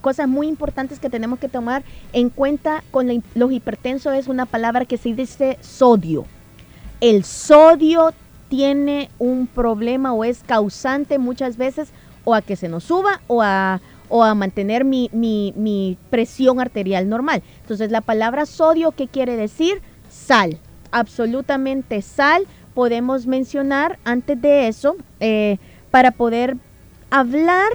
cosas 0.00 0.28
muy 0.28 0.48
importantes 0.48 0.98
que 0.98 1.10
tenemos 1.10 1.38
que 1.38 1.50
tomar 1.50 1.82
en 2.14 2.30
cuenta 2.30 2.82
con 2.90 3.22
los 3.34 3.52
hipertensos 3.52 4.14
es 4.14 4.28
una 4.28 4.46
palabra 4.46 4.86
que 4.86 4.96
se 4.96 5.12
dice 5.12 5.58
sodio. 5.60 6.24
El 7.00 7.24
sodio 7.24 8.12
tiene 8.48 9.10
un 9.18 9.46
problema 9.46 10.12
o 10.12 10.24
es 10.24 10.42
causante 10.42 11.18
muchas 11.18 11.56
veces 11.56 11.90
o 12.24 12.34
a 12.34 12.42
que 12.42 12.56
se 12.56 12.68
nos 12.68 12.84
suba 12.84 13.20
o 13.26 13.40
a, 13.42 13.80
o 14.08 14.24
a 14.24 14.34
mantener 14.34 14.84
mi, 14.84 15.08
mi, 15.12 15.96
presión 16.10 16.60
arterial 16.60 17.08
normal. 17.08 17.42
Entonces 17.62 17.90
la 17.90 18.00
palabra 18.00 18.46
sodio, 18.46 18.92
¿qué 18.92 19.06
quiere 19.06 19.36
decir? 19.36 19.80
Sal, 20.08 20.58
absolutamente 20.90 22.02
sal. 22.02 22.46
Podemos 22.74 23.26
mencionar 23.26 23.98
antes 24.04 24.40
de 24.40 24.68
eso, 24.68 24.96
eh, 25.20 25.58
para 25.90 26.12
poder 26.12 26.56
hablar 27.10 27.70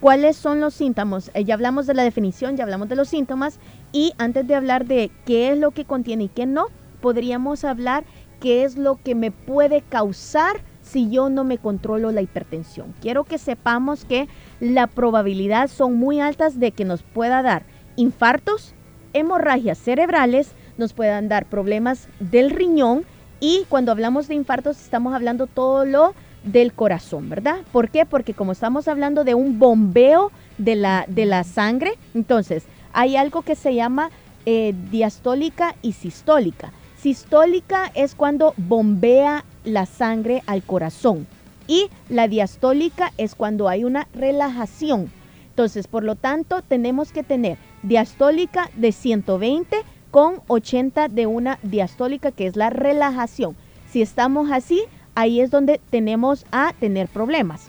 cuáles 0.00 0.36
son 0.36 0.60
los 0.60 0.74
síntomas. 0.74 1.30
Eh, 1.34 1.44
ya 1.44 1.54
hablamos 1.54 1.86
de 1.86 1.94
la 1.94 2.02
definición, 2.02 2.56
ya 2.56 2.64
hablamos 2.64 2.88
de 2.88 2.96
los 2.96 3.08
síntomas 3.08 3.58
y 3.92 4.12
antes 4.18 4.46
de 4.46 4.54
hablar 4.54 4.86
de 4.86 5.10
qué 5.26 5.52
es 5.52 5.58
lo 5.58 5.70
que 5.70 5.84
contiene 5.84 6.24
y 6.24 6.28
qué 6.28 6.46
no, 6.46 6.66
podríamos 7.00 7.64
hablar 7.64 8.04
qué 8.40 8.64
es 8.64 8.76
lo 8.76 8.96
que 8.96 9.14
me 9.14 9.30
puede 9.30 9.82
causar 9.82 10.60
si 10.82 11.10
yo 11.10 11.28
no 11.28 11.44
me 11.44 11.58
controlo 11.58 12.10
la 12.10 12.22
hipertensión. 12.22 12.94
Quiero 13.00 13.24
que 13.24 13.38
sepamos 13.38 14.04
que 14.04 14.28
la 14.58 14.86
probabilidad 14.86 15.68
son 15.68 15.96
muy 15.96 16.20
altas 16.20 16.58
de 16.58 16.72
que 16.72 16.84
nos 16.84 17.02
pueda 17.02 17.42
dar 17.42 17.64
infartos, 17.96 18.74
hemorragias 19.12 19.78
cerebrales, 19.78 20.52
nos 20.78 20.92
puedan 20.92 21.28
dar 21.28 21.46
problemas 21.46 22.08
del 22.18 22.50
riñón 22.50 23.04
y 23.38 23.64
cuando 23.68 23.92
hablamos 23.92 24.28
de 24.28 24.34
infartos 24.34 24.80
estamos 24.80 25.14
hablando 25.14 25.46
todo 25.46 25.84
lo 25.84 26.14
del 26.44 26.72
corazón, 26.72 27.28
¿verdad? 27.28 27.58
¿Por 27.70 27.90
qué? 27.90 28.06
Porque 28.06 28.34
como 28.34 28.52
estamos 28.52 28.88
hablando 28.88 29.24
de 29.24 29.34
un 29.34 29.58
bombeo 29.58 30.32
de 30.58 30.74
la, 30.76 31.04
de 31.06 31.26
la 31.26 31.44
sangre, 31.44 31.92
entonces 32.14 32.64
hay 32.92 33.16
algo 33.16 33.42
que 33.42 33.54
se 33.54 33.74
llama 33.74 34.10
eh, 34.46 34.74
diastólica 34.90 35.74
y 35.82 35.92
sistólica. 35.92 36.72
Sistólica 37.00 37.90
es 37.94 38.14
cuando 38.14 38.52
bombea 38.58 39.44
la 39.64 39.86
sangre 39.86 40.42
al 40.46 40.62
corazón 40.62 41.26
y 41.66 41.88
la 42.10 42.28
diastólica 42.28 43.12
es 43.16 43.34
cuando 43.34 43.68
hay 43.68 43.84
una 43.84 44.06
relajación. 44.12 45.10
Entonces, 45.48 45.86
por 45.86 46.04
lo 46.04 46.14
tanto, 46.14 46.60
tenemos 46.60 47.10
que 47.10 47.22
tener 47.22 47.56
diastólica 47.82 48.68
de 48.74 48.92
120 48.92 49.78
con 50.10 50.42
80 50.48 51.08
de 51.08 51.26
una 51.26 51.58
diastólica 51.62 52.32
que 52.32 52.46
es 52.46 52.56
la 52.56 52.68
relajación. 52.68 53.56
Si 53.90 54.02
estamos 54.02 54.50
así, 54.50 54.82
ahí 55.14 55.40
es 55.40 55.50
donde 55.50 55.80
tenemos 55.88 56.44
a 56.52 56.74
tener 56.80 57.08
problemas. 57.08 57.68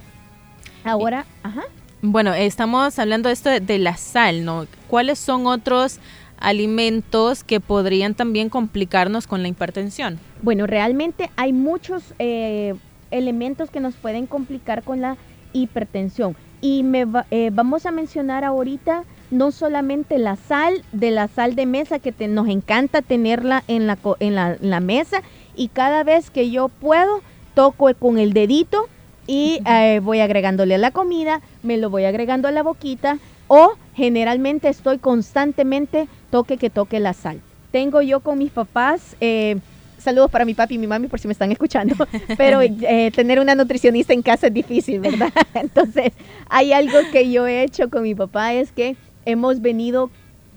Ahora, 0.84 1.26
ajá. 1.44 1.64
Bueno, 2.02 2.34
estamos 2.34 2.98
hablando 3.00 3.30
de 3.30 3.34
esto 3.34 3.50
de 3.50 3.78
la 3.78 3.96
sal, 3.96 4.44
¿no? 4.44 4.66
¿Cuáles 4.88 5.20
son 5.20 5.46
otros 5.48 6.00
alimentos 6.42 7.44
que 7.44 7.60
podrían 7.60 8.14
también 8.14 8.50
complicarnos 8.50 9.28
con 9.28 9.42
la 9.42 9.48
hipertensión? 9.48 10.20
Bueno, 10.42 10.68
realmente 10.68 11.30
hay 11.36 11.54
muchos 11.54 12.14
eh, 12.20 12.76
elementos 13.12 13.70
que 13.70 13.80
nos 13.80 13.96
pueden 13.96 14.26
complicar 14.28 14.84
con 14.84 15.02
la 15.02 15.18
hipertensión. 15.54 16.36
Y 16.62 16.84
me 16.84 17.06
eh, 17.32 17.50
vamos 17.52 17.86
a 17.86 17.92
mencionar 17.92 18.44
ahorita 18.44 19.04
no 19.32 19.52
solamente 19.52 20.18
la 20.18 20.36
sal, 20.36 20.84
de 20.92 21.10
la 21.10 21.28
sal 21.28 21.56
de 21.56 21.66
mesa, 21.66 22.00
que 22.00 22.28
nos 22.28 22.48
encanta 22.50 23.02
tenerla 23.02 23.64
en 23.68 23.88
la, 23.88 23.98
en, 24.20 24.36
la, 24.36 24.80
mesa, 24.82 25.24
y 25.56 25.70
cada 25.70 26.04
vez 26.04 26.30
que 26.30 26.52
yo 26.52 26.68
puedo, 26.68 27.22
toco 27.56 27.92
con 27.96 28.20
el 28.20 28.34
dedito 28.34 28.88
y 29.28 29.62
eh, 29.66 30.02
voy 30.04 30.20
agregándole 30.20 30.76
a 30.76 30.78
la 30.78 30.92
comida, 30.92 31.42
me 31.64 31.78
lo 31.78 31.90
voy 31.90 32.04
agregando 32.04 32.48
a 32.48 32.52
la 32.52 32.62
boquita, 32.62 33.18
o 33.48 33.74
generalmente 33.96 34.70
estoy 34.70 34.98
constantemente 34.98 36.08
toque 36.30 36.58
que 36.58 36.70
toque 36.70 37.00
la 37.00 37.14
sal. 37.14 37.42
Tengo 37.72 38.02
yo 38.02 38.20
con 38.20 38.38
mis 38.38 38.52
papás, 38.52 39.16
eh, 39.22 39.58
saludos 39.98 40.32
para 40.32 40.46
mi 40.46 40.54
papi 40.54 40.76
y 40.76 40.78
mi 40.78 40.88
mami 40.88 41.08
por 41.08 41.20
si 41.20 41.28
me 41.28 41.34
están 41.34 41.52
escuchando, 41.52 41.96
pero 42.38 42.62
eh, 42.62 43.12
tener 43.16 43.40
una 43.40 43.56
nutricionista 43.56 44.14
en 44.14 44.22
casa 44.22 44.48
es 44.48 44.54
difícil, 44.54 45.00
¿verdad? 45.00 45.32
Entonces, 45.54 46.12
hay 46.50 46.74
algo 46.74 46.98
que 47.12 47.32
yo 47.32 47.48
he 47.48 47.64
hecho 47.64 47.90
con 47.90 48.04
mi 48.04 48.16
papá, 48.16 48.54
es 48.54 48.72
que 48.72 48.96
hemos 49.26 49.62
venido 49.62 50.10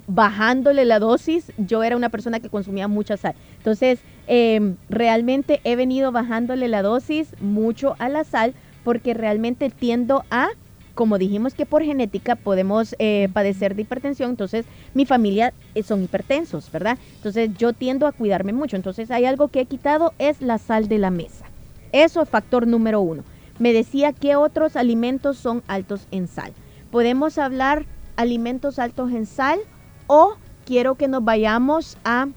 bajándole 0.06 0.84
la 0.84 0.98
dosis. 0.98 1.52
Yo 1.56 1.82
era 1.82 1.96
una 1.96 2.08
persona 2.08 2.40
que 2.40 2.48
consumía 2.48 2.88
mucha 2.88 3.16
sal. 3.16 3.34
Entonces, 3.58 4.00
em, 4.26 4.76
realmente 4.88 5.60
he 5.64 5.76
venido 5.76 6.12
bajándole 6.12 6.68
la 6.68 6.82
dosis 6.82 7.34
mucho 7.40 7.96
a 7.98 8.08
la 8.08 8.24
sal 8.24 8.54
porque 8.82 9.14
realmente 9.14 9.70
tiendo 9.70 10.24
a 10.30 10.48
como 10.94 11.18
dijimos 11.18 11.54
que 11.54 11.66
por 11.66 11.82
genética 11.82 12.36
podemos 12.36 12.94
eh, 12.98 13.28
padecer 13.32 13.74
de 13.74 13.82
hipertensión, 13.82 14.30
entonces 14.30 14.64
mi 14.94 15.06
familia 15.06 15.52
eh, 15.74 15.82
son 15.82 16.02
hipertensos, 16.02 16.70
¿verdad? 16.70 16.98
Entonces 17.16 17.50
yo 17.58 17.72
tiendo 17.72 18.06
a 18.06 18.12
cuidarme 18.12 18.52
mucho. 18.52 18.76
Entonces 18.76 19.10
hay 19.10 19.24
algo 19.24 19.48
que 19.48 19.60
he 19.60 19.66
quitado, 19.66 20.14
es 20.18 20.40
la 20.40 20.58
sal 20.58 20.88
de 20.88 20.98
la 20.98 21.10
mesa. 21.10 21.46
Eso 21.92 22.22
es 22.22 22.28
factor 22.28 22.66
número 22.66 23.00
uno. 23.00 23.24
Me 23.58 23.72
decía 23.72 24.12
qué 24.12 24.36
otros 24.36 24.76
alimentos 24.76 25.36
son 25.36 25.62
altos 25.66 26.06
en 26.10 26.28
sal. 26.28 26.52
Podemos 26.90 27.38
hablar 27.38 27.86
alimentos 28.16 28.78
altos 28.78 29.12
en 29.12 29.26
sal 29.26 29.58
o 30.06 30.34
quiero 30.64 30.94
que 30.94 31.08
nos 31.08 31.24
vayamos 31.24 31.98
a, 32.04 32.28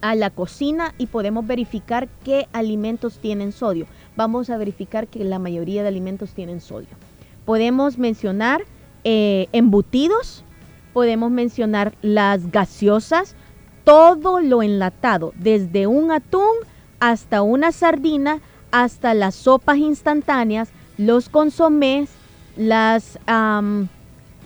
a 0.00 0.14
la 0.14 0.30
cocina 0.30 0.94
y 0.98 1.06
podemos 1.06 1.46
verificar 1.46 2.08
qué 2.24 2.48
alimentos 2.52 3.18
tienen 3.18 3.52
sodio. 3.52 3.86
Vamos 4.16 4.50
a 4.50 4.56
verificar 4.56 5.08
que 5.08 5.24
la 5.24 5.38
mayoría 5.38 5.82
de 5.82 5.88
alimentos 5.88 6.32
tienen 6.32 6.60
sodio 6.60 6.88
podemos 7.50 7.98
mencionar 7.98 8.62
eh, 9.02 9.48
embutidos, 9.50 10.44
podemos 10.92 11.32
mencionar 11.32 11.94
las 12.00 12.52
gaseosas, 12.52 13.34
todo 13.82 14.38
lo 14.38 14.62
enlatado, 14.62 15.32
desde 15.34 15.88
un 15.88 16.12
atún 16.12 16.54
hasta 17.00 17.42
una 17.42 17.72
sardina, 17.72 18.38
hasta 18.70 19.14
las 19.14 19.34
sopas 19.34 19.78
instantáneas, 19.78 20.68
los 20.96 21.28
consomés, 21.28 22.10
las, 22.56 23.18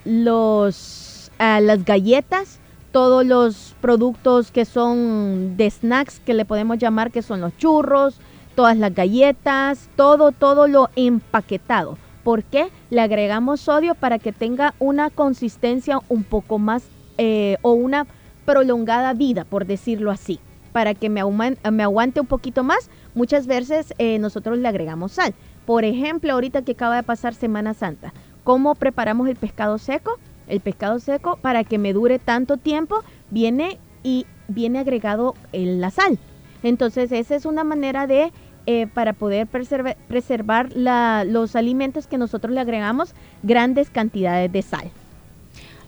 los, 0.06 1.30
ah, 1.38 1.60
las 1.60 1.84
galletas, 1.84 2.58
todos 2.90 3.26
los 3.26 3.74
productos 3.82 4.50
que 4.50 4.64
son 4.64 5.58
de 5.58 5.68
snacks 5.68 6.20
que 6.20 6.32
le 6.32 6.46
podemos 6.46 6.78
llamar 6.78 7.10
que 7.10 7.20
son 7.20 7.42
los 7.42 7.54
churros, 7.58 8.18
todas 8.56 8.78
las 8.78 8.94
galletas, 8.94 9.90
todo, 9.94 10.32
todo 10.32 10.68
lo 10.68 10.88
empaquetado. 10.96 11.98
¿Por 12.24 12.42
qué? 12.42 12.68
Le 12.90 13.02
agregamos 13.02 13.60
sodio 13.60 13.94
para 13.94 14.18
que 14.18 14.32
tenga 14.32 14.74
una 14.78 15.10
consistencia 15.10 16.00
un 16.08 16.24
poco 16.24 16.58
más 16.58 16.84
eh, 17.18 17.58
o 17.62 17.72
una 17.72 18.06
prolongada 18.44 19.12
vida, 19.12 19.44
por 19.44 19.66
decirlo 19.66 20.10
así. 20.10 20.40
para 20.72 20.94
que 20.94 21.08
me, 21.08 21.22
me 21.70 21.82
aguante 21.84 22.18
un 22.18 22.26
poquito 22.26 22.64
más, 22.64 22.90
muchas 23.14 23.46
veces 23.46 23.94
eh, 23.98 24.18
nosotros 24.18 24.58
le 24.58 24.66
agregamos 24.66 25.12
sal. 25.12 25.32
Por 25.66 25.84
ejemplo, 25.84 26.32
ahorita 26.32 26.62
que 26.62 26.72
acaba 26.72 26.96
de 26.96 27.04
pasar 27.04 27.32
Semana 27.32 27.74
Santa, 27.74 28.12
¿cómo 28.42 28.74
preparamos 28.74 29.28
el 29.28 29.36
pescado 29.36 29.78
seco? 29.78 30.18
El 30.48 30.58
pescado 30.60 30.98
seco, 30.98 31.36
para 31.40 31.62
que 31.62 31.78
me 31.78 31.92
dure 31.92 32.18
tanto 32.18 32.56
tiempo, 32.56 33.04
viene 33.30 33.78
y 34.02 34.26
viene 34.48 34.80
agregado 34.80 35.34
en 35.52 35.80
la 35.80 35.90
sal. 35.90 36.18
Entonces, 36.64 37.12
esa 37.12 37.36
es 37.36 37.46
una 37.46 37.62
manera 37.62 38.06
de, 38.06 38.32
eh, 38.66 38.86
para 38.86 39.12
poder 39.12 39.46
preservar 39.46 40.70
los 40.74 41.56
alimentos 41.56 42.06
que 42.06 42.18
nosotros 42.18 42.52
le 42.52 42.60
agregamos 42.60 43.14
grandes 43.42 43.90
cantidades 43.90 44.50
de 44.50 44.62
sal. 44.62 44.90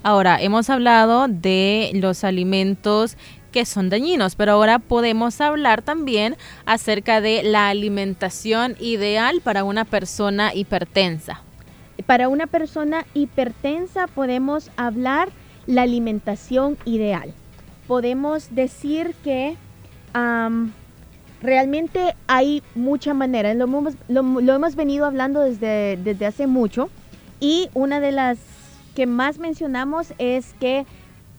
Ahora, 0.02 0.40
hemos 0.40 0.71
hablado 0.71 1.26
de 1.26 1.90
los 1.95 2.23
alimentos 2.23 3.16
que 3.50 3.64
son 3.64 3.88
dañinos, 3.88 4.37
pero 4.37 4.52
ahora 4.52 4.78
podemos 4.78 5.40
hablar 5.40 5.80
también 5.80 6.37
acerca 6.66 7.23
de 7.23 7.42
la 7.42 7.71
alimentación 7.71 8.76
ideal 8.78 9.40
para 9.42 9.64
una 9.64 9.87
persona 9.87 10.54
hipertensa. 10.54 11.40
Para 12.04 12.28
una 12.28 12.47
persona 12.47 13.06
hipertensa 13.14 14.06
podemos 14.06 14.71
hablar 14.76 15.30
la 15.66 15.83
alimentación 15.83 16.76
ideal. 16.85 17.33
Podemos 17.87 18.54
decir 18.54 19.14
que 19.25 19.56
realmente 21.43 22.14
hay 22.26 22.62
mucha 22.75 23.14
manera. 23.14 23.55
Lo 23.55 23.64
hemos, 23.64 23.95
lo 24.09 24.55
hemos 24.55 24.76
venido 24.76 25.07
hablando 25.07 25.40
desde, 25.40 25.97
desde 25.97 26.26
hace 26.26 26.47
mucho 26.47 26.88
y 27.40 27.69
una 27.75 28.00
de 28.00 28.12
las 28.12 28.38
que 28.95 29.07
más 29.07 29.38
mencionamos 29.38 30.14
es 30.19 30.55
que 30.59 30.87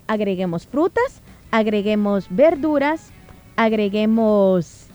agreguemos 0.07 0.67
frutas, 0.67 1.21
agreguemos 1.51 2.27
verduras, 2.29 3.09
agreguemos, 3.55 4.87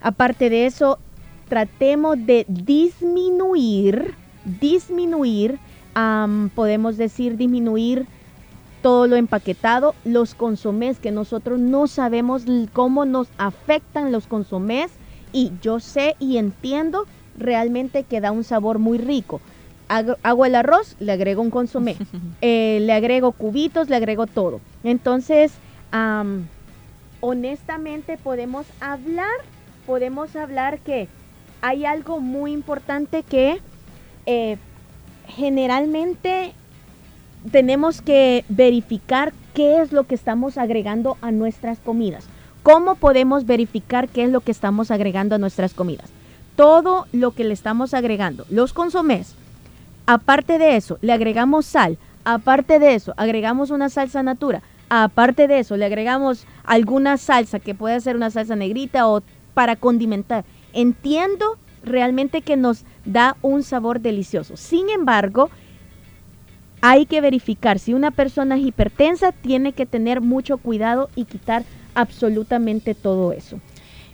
aparte 0.00 0.50
de 0.50 0.66
eso, 0.66 0.98
tratemos 1.48 2.16
de 2.24 2.46
disminuir, 2.48 4.14
disminuir, 4.44 5.58
podemos 6.54 6.96
decir 6.96 7.36
disminuir 7.36 8.06
todo 8.86 9.08
lo 9.08 9.16
empaquetado, 9.16 9.96
los 10.04 10.36
consomés 10.36 11.00
que 11.00 11.10
nosotros 11.10 11.58
no 11.58 11.88
sabemos 11.88 12.44
cómo 12.72 13.04
nos 13.04 13.26
afectan 13.36 14.12
los 14.12 14.28
consomés 14.28 14.92
y 15.32 15.50
yo 15.60 15.80
sé 15.80 16.14
y 16.20 16.36
entiendo 16.36 17.04
realmente 17.36 18.04
que 18.04 18.20
da 18.20 18.30
un 18.30 18.44
sabor 18.44 18.78
muy 18.78 18.98
rico 18.98 19.40
hago, 19.88 20.44
el 20.44 20.54
arroz, 20.54 20.94
le 21.00 21.10
agrego 21.10 21.42
un 21.42 21.50
consomé, 21.50 21.96
eh, 22.40 22.78
le 22.80 22.92
agrego 22.92 23.32
cubitos, 23.32 23.88
le 23.88 23.96
agrego 23.96 24.28
todo. 24.28 24.60
Entonces, 24.84 25.54
honestamente 27.18 28.18
podemos 28.18 28.66
hablar, 28.78 29.26
podemos 29.84 30.36
hablar 30.36 30.78
que 30.78 31.08
hay 31.60 31.86
algo 31.86 32.20
muy 32.20 32.52
importante 32.52 33.24
que 33.24 33.60
eh, 34.26 34.58
generalmente 35.26 36.54
tenemos 37.50 38.02
que 38.02 38.44
verificar 38.48 39.32
qué 39.54 39.80
es 39.80 39.92
lo 39.92 40.04
que 40.04 40.14
estamos 40.14 40.58
agregando 40.58 41.16
a 41.20 41.30
nuestras 41.30 41.78
comidas. 41.78 42.26
¿Cómo 42.62 42.96
podemos 42.96 43.46
verificar 43.46 44.08
qué 44.08 44.24
es 44.24 44.30
lo 44.30 44.40
que 44.40 44.50
estamos 44.50 44.90
agregando 44.90 45.34
a 45.34 45.38
nuestras 45.38 45.72
comidas? 45.72 46.10
Todo 46.56 47.06
lo 47.12 47.32
que 47.32 47.44
le 47.44 47.54
estamos 47.54 47.94
agregando, 47.94 48.44
los 48.50 48.72
consomés, 48.72 49.36
Aparte 50.06 50.58
de 50.58 50.76
eso, 50.76 50.98
le 51.00 51.12
agregamos 51.12 51.66
sal. 51.66 51.98
Aparte 52.24 52.78
de 52.78 52.94
eso, 52.94 53.12
agregamos 53.16 53.70
una 53.70 53.88
salsa 53.88 54.22
natura. 54.22 54.62
Aparte 54.88 55.48
de 55.48 55.58
eso, 55.58 55.76
le 55.76 55.84
agregamos 55.84 56.46
alguna 56.64 57.16
salsa 57.16 57.58
que 57.58 57.74
puede 57.74 58.00
ser 58.00 58.14
una 58.14 58.30
salsa 58.30 58.54
negrita 58.54 59.08
o 59.08 59.22
para 59.52 59.74
condimentar. 59.74 60.44
Entiendo 60.72 61.58
realmente 61.82 62.42
que 62.42 62.56
nos 62.56 62.84
da 63.04 63.36
un 63.42 63.64
sabor 63.64 64.00
delicioso. 64.00 64.56
Sin 64.56 64.88
embargo, 64.90 65.50
hay 66.88 67.04
que 67.04 67.20
verificar 67.20 67.80
si 67.80 67.94
una 67.94 68.12
persona 68.12 68.56
es 68.56 68.64
hipertensa, 68.64 69.32
tiene 69.32 69.72
que 69.72 69.86
tener 69.86 70.20
mucho 70.20 70.56
cuidado 70.56 71.10
y 71.16 71.24
quitar 71.24 71.64
absolutamente 71.94 72.94
todo 72.94 73.32
eso. 73.32 73.58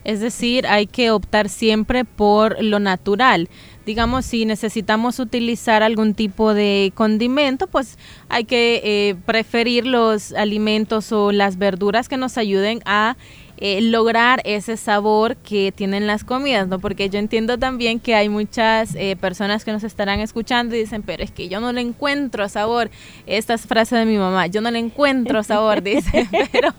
Es 0.04 0.20
decir, 0.20 0.66
hay 0.66 0.86
que 0.86 1.10
optar 1.10 1.50
siempre 1.50 2.06
por 2.06 2.64
lo 2.64 2.78
natural 2.78 3.50
digamos, 3.84 4.26
si 4.26 4.44
necesitamos 4.44 5.18
utilizar 5.18 5.82
algún 5.82 6.14
tipo 6.14 6.54
de 6.54 6.92
condimento, 6.94 7.66
pues 7.66 7.98
hay 8.28 8.44
que 8.44 8.80
eh, 8.84 9.14
preferir 9.26 9.86
los 9.86 10.32
alimentos 10.32 11.12
o 11.12 11.32
las 11.32 11.58
verduras 11.58 12.08
que 12.08 12.16
nos 12.16 12.38
ayuden 12.38 12.80
a 12.84 13.16
eh, 13.58 13.80
lograr 13.80 14.40
ese 14.44 14.76
sabor 14.76 15.36
que 15.36 15.72
tienen 15.72 16.06
las 16.06 16.24
comidas, 16.24 16.68
¿no? 16.68 16.78
Porque 16.78 17.08
yo 17.10 17.18
entiendo 17.18 17.58
también 17.58 18.00
que 18.00 18.14
hay 18.14 18.28
muchas 18.28 18.94
eh, 18.94 19.16
personas 19.16 19.64
que 19.64 19.72
nos 19.72 19.84
estarán 19.84 20.20
escuchando 20.20 20.74
y 20.74 20.80
dicen, 20.80 21.02
pero 21.02 21.22
es 21.22 21.30
que 21.30 21.48
yo 21.48 21.60
no 21.60 21.72
le 21.72 21.80
encuentro 21.80 22.48
sabor. 22.48 22.90
Esta 23.26 23.54
es 23.54 23.66
frase 23.66 23.96
de 23.96 24.04
mi 24.04 24.18
mamá, 24.18 24.46
yo 24.46 24.60
no 24.60 24.70
le 24.70 24.78
encuentro 24.78 25.42
sabor, 25.42 25.82
dice, 25.82 26.28
pero 26.50 26.72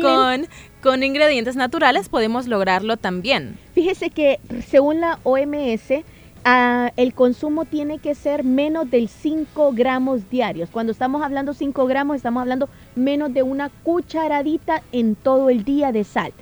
con, 0.00 0.48
con 0.82 1.02
ingredientes 1.02 1.56
naturales 1.56 2.08
podemos 2.08 2.46
lograrlo 2.46 2.96
también. 2.96 3.58
Fíjese 3.74 4.10
que 4.10 4.40
según 4.68 5.00
la 5.00 5.18
OMS, 5.22 6.02
El 6.44 7.14
consumo 7.14 7.64
tiene 7.64 7.98
que 7.98 8.14
ser 8.14 8.44
menos 8.44 8.90
del 8.90 9.08
5 9.08 9.72
gramos 9.72 10.28
diarios. 10.30 10.70
Cuando 10.70 10.92
estamos 10.92 11.22
hablando 11.22 11.54
5 11.54 11.86
gramos, 11.86 12.16
estamos 12.16 12.40
hablando 12.40 12.68
menos 12.94 13.32
de 13.32 13.42
una 13.42 13.68
cucharadita 13.68 14.82
en 14.92 15.14
todo 15.14 15.50
el 15.50 15.64
día 15.64 15.92
de 15.92 16.04
sal. 16.04 16.32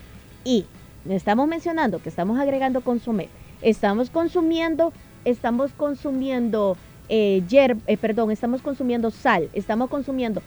Y 0.45 0.67
estamos 1.09 1.49
mencionando 1.49 2.01
que 2.01 2.09
estamos 2.09 2.39
agregando 2.39 2.81
consomé. 2.81 3.29
Estamos 3.61 4.11
consumiendo, 4.11 4.93
estamos 5.25 5.73
consumiendo 5.73 6.77
eh, 7.09 7.43
eh, 7.51 7.97
perdón, 7.97 8.31
estamos 8.31 8.61
consumiendo 8.61 9.11
sal, 9.11 9.49
estamos 9.55 9.89
consumiendo 9.89 10.43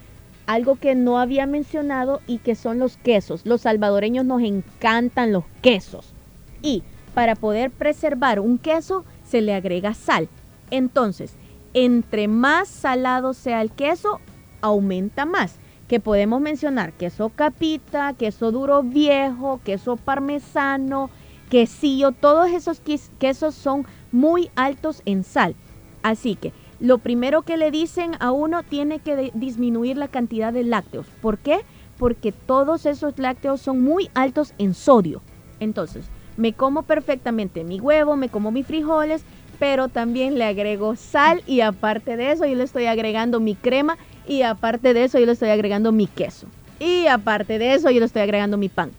algo 0.45 0.75
que 0.75 0.95
no 0.95 1.19
había 1.19 1.45
mencionado 1.45 2.21
y 2.27 2.39
que 2.39 2.55
son 2.55 2.79
los 2.79 2.97
quesos. 2.97 3.45
Los 3.45 3.61
salvadoreños 3.61 4.25
nos 4.25 4.41
encantan 4.41 5.31
los 5.31 5.45
quesos. 5.61 6.13
Y 6.61 6.83
para 7.13 7.35
poder 7.35 7.71
preservar 7.71 8.39
un 8.39 8.57
queso 8.57 9.05
se 9.31 9.41
le 9.41 9.53
agrega 9.53 9.93
sal. 9.93 10.27
Entonces, 10.69 11.35
entre 11.73 12.27
más 12.27 12.67
salado 12.67 13.33
sea 13.33 13.61
el 13.61 13.71
queso, 13.71 14.19
aumenta 14.61 15.25
más. 15.25 15.55
Que 15.87 15.99
podemos 15.99 16.39
mencionar 16.39 16.93
queso 16.93 17.29
capita, 17.29 18.13
queso 18.13 18.51
duro 18.51 18.83
viejo, 18.83 19.59
queso 19.65 19.97
parmesano, 19.97 21.09
quesillo, 21.49 22.13
todos 22.13 22.49
esos 22.51 22.81
quesos 23.19 23.55
son 23.55 23.85
muy 24.11 24.49
altos 24.55 25.01
en 25.05 25.23
sal. 25.23 25.55
Así 26.01 26.35
que 26.35 26.53
lo 26.79 26.97
primero 26.97 27.41
que 27.41 27.57
le 27.57 27.71
dicen 27.71 28.11
a 28.19 28.31
uno 28.31 28.63
tiene 28.63 28.99
que 28.99 29.31
disminuir 29.33 29.97
la 29.97 30.07
cantidad 30.07 30.53
de 30.53 30.63
lácteos. 30.63 31.07
¿Por 31.21 31.37
qué? 31.37 31.59
Porque 31.97 32.31
todos 32.31 32.85
esos 32.85 33.19
lácteos 33.19 33.61
son 33.61 33.81
muy 33.81 34.09
altos 34.13 34.53
en 34.57 34.73
sodio. 34.73 35.21
Entonces, 35.59 36.09
me 36.41 36.53
como 36.53 36.81
perfectamente 36.81 37.63
mi 37.63 37.79
huevo, 37.79 38.15
me 38.15 38.27
como 38.27 38.51
mis 38.51 38.65
frijoles, 38.65 39.21
pero 39.59 39.89
también 39.89 40.39
le 40.39 40.45
agrego 40.45 40.95
sal 40.95 41.43
y 41.45 41.61
aparte 41.61 42.17
de 42.17 42.31
eso 42.31 42.47
yo 42.47 42.55
le 42.55 42.63
estoy 42.63 42.87
agregando 42.87 43.39
mi 43.39 43.53
crema 43.53 43.95
y 44.27 44.41
aparte 44.41 44.95
de 44.95 45.03
eso 45.03 45.19
yo 45.19 45.27
le 45.27 45.33
estoy 45.33 45.49
agregando 45.49 45.91
mi 45.91 46.07
queso. 46.07 46.47
Y 46.79 47.05
aparte 47.05 47.59
de 47.59 47.75
eso 47.75 47.91
yo 47.91 47.99
le 47.99 48.07
estoy 48.07 48.23
agregando 48.23 48.57
mi 48.57 48.69
pan. 48.69 48.89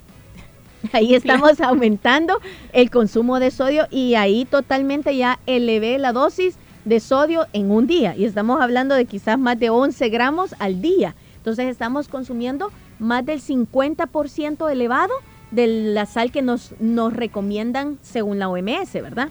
Ahí 0.92 1.16
estamos 1.16 1.60
aumentando 1.60 2.38
el 2.72 2.90
consumo 2.90 3.40
de 3.40 3.50
sodio 3.50 3.88
y 3.90 4.14
ahí 4.14 4.44
totalmente 4.44 5.16
ya 5.16 5.40
elevé 5.46 5.98
la 5.98 6.12
dosis 6.12 6.54
de 6.84 7.00
sodio 7.00 7.48
en 7.52 7.72
un 7.72 7.88
día. 7.88 8.14
Y 8.16 8.24
estamos 8.24 8.60
hablando 8.60 8.94
de 8.94 9.04
quizás 9.04 9.36
más 9.36 9.58
de 9.58 9.70
11 9.70 10.08
gramos 10.10 10.54
al 10.60 10.80
día. 10.80 11.16
Entonces 11.38 11.66
estamos 11.66 12.06
consumiendo 12.06 12.70
más 13.00 13.26
del 13.26 13.40
50% 13.40 14.70
elevado 14.70 15.12
de 15.52 15.66
la 15.66 16.06
sal 16.06 16.32
que 16.32 16.42
nos, 16.42 16.74
nos 16.80 17.12
recomiendan 17.12 17.98
según 18.02 18.38
la 18.38 18.48
OMS, 18.48 18.92
¿verdad? 18.94 19.28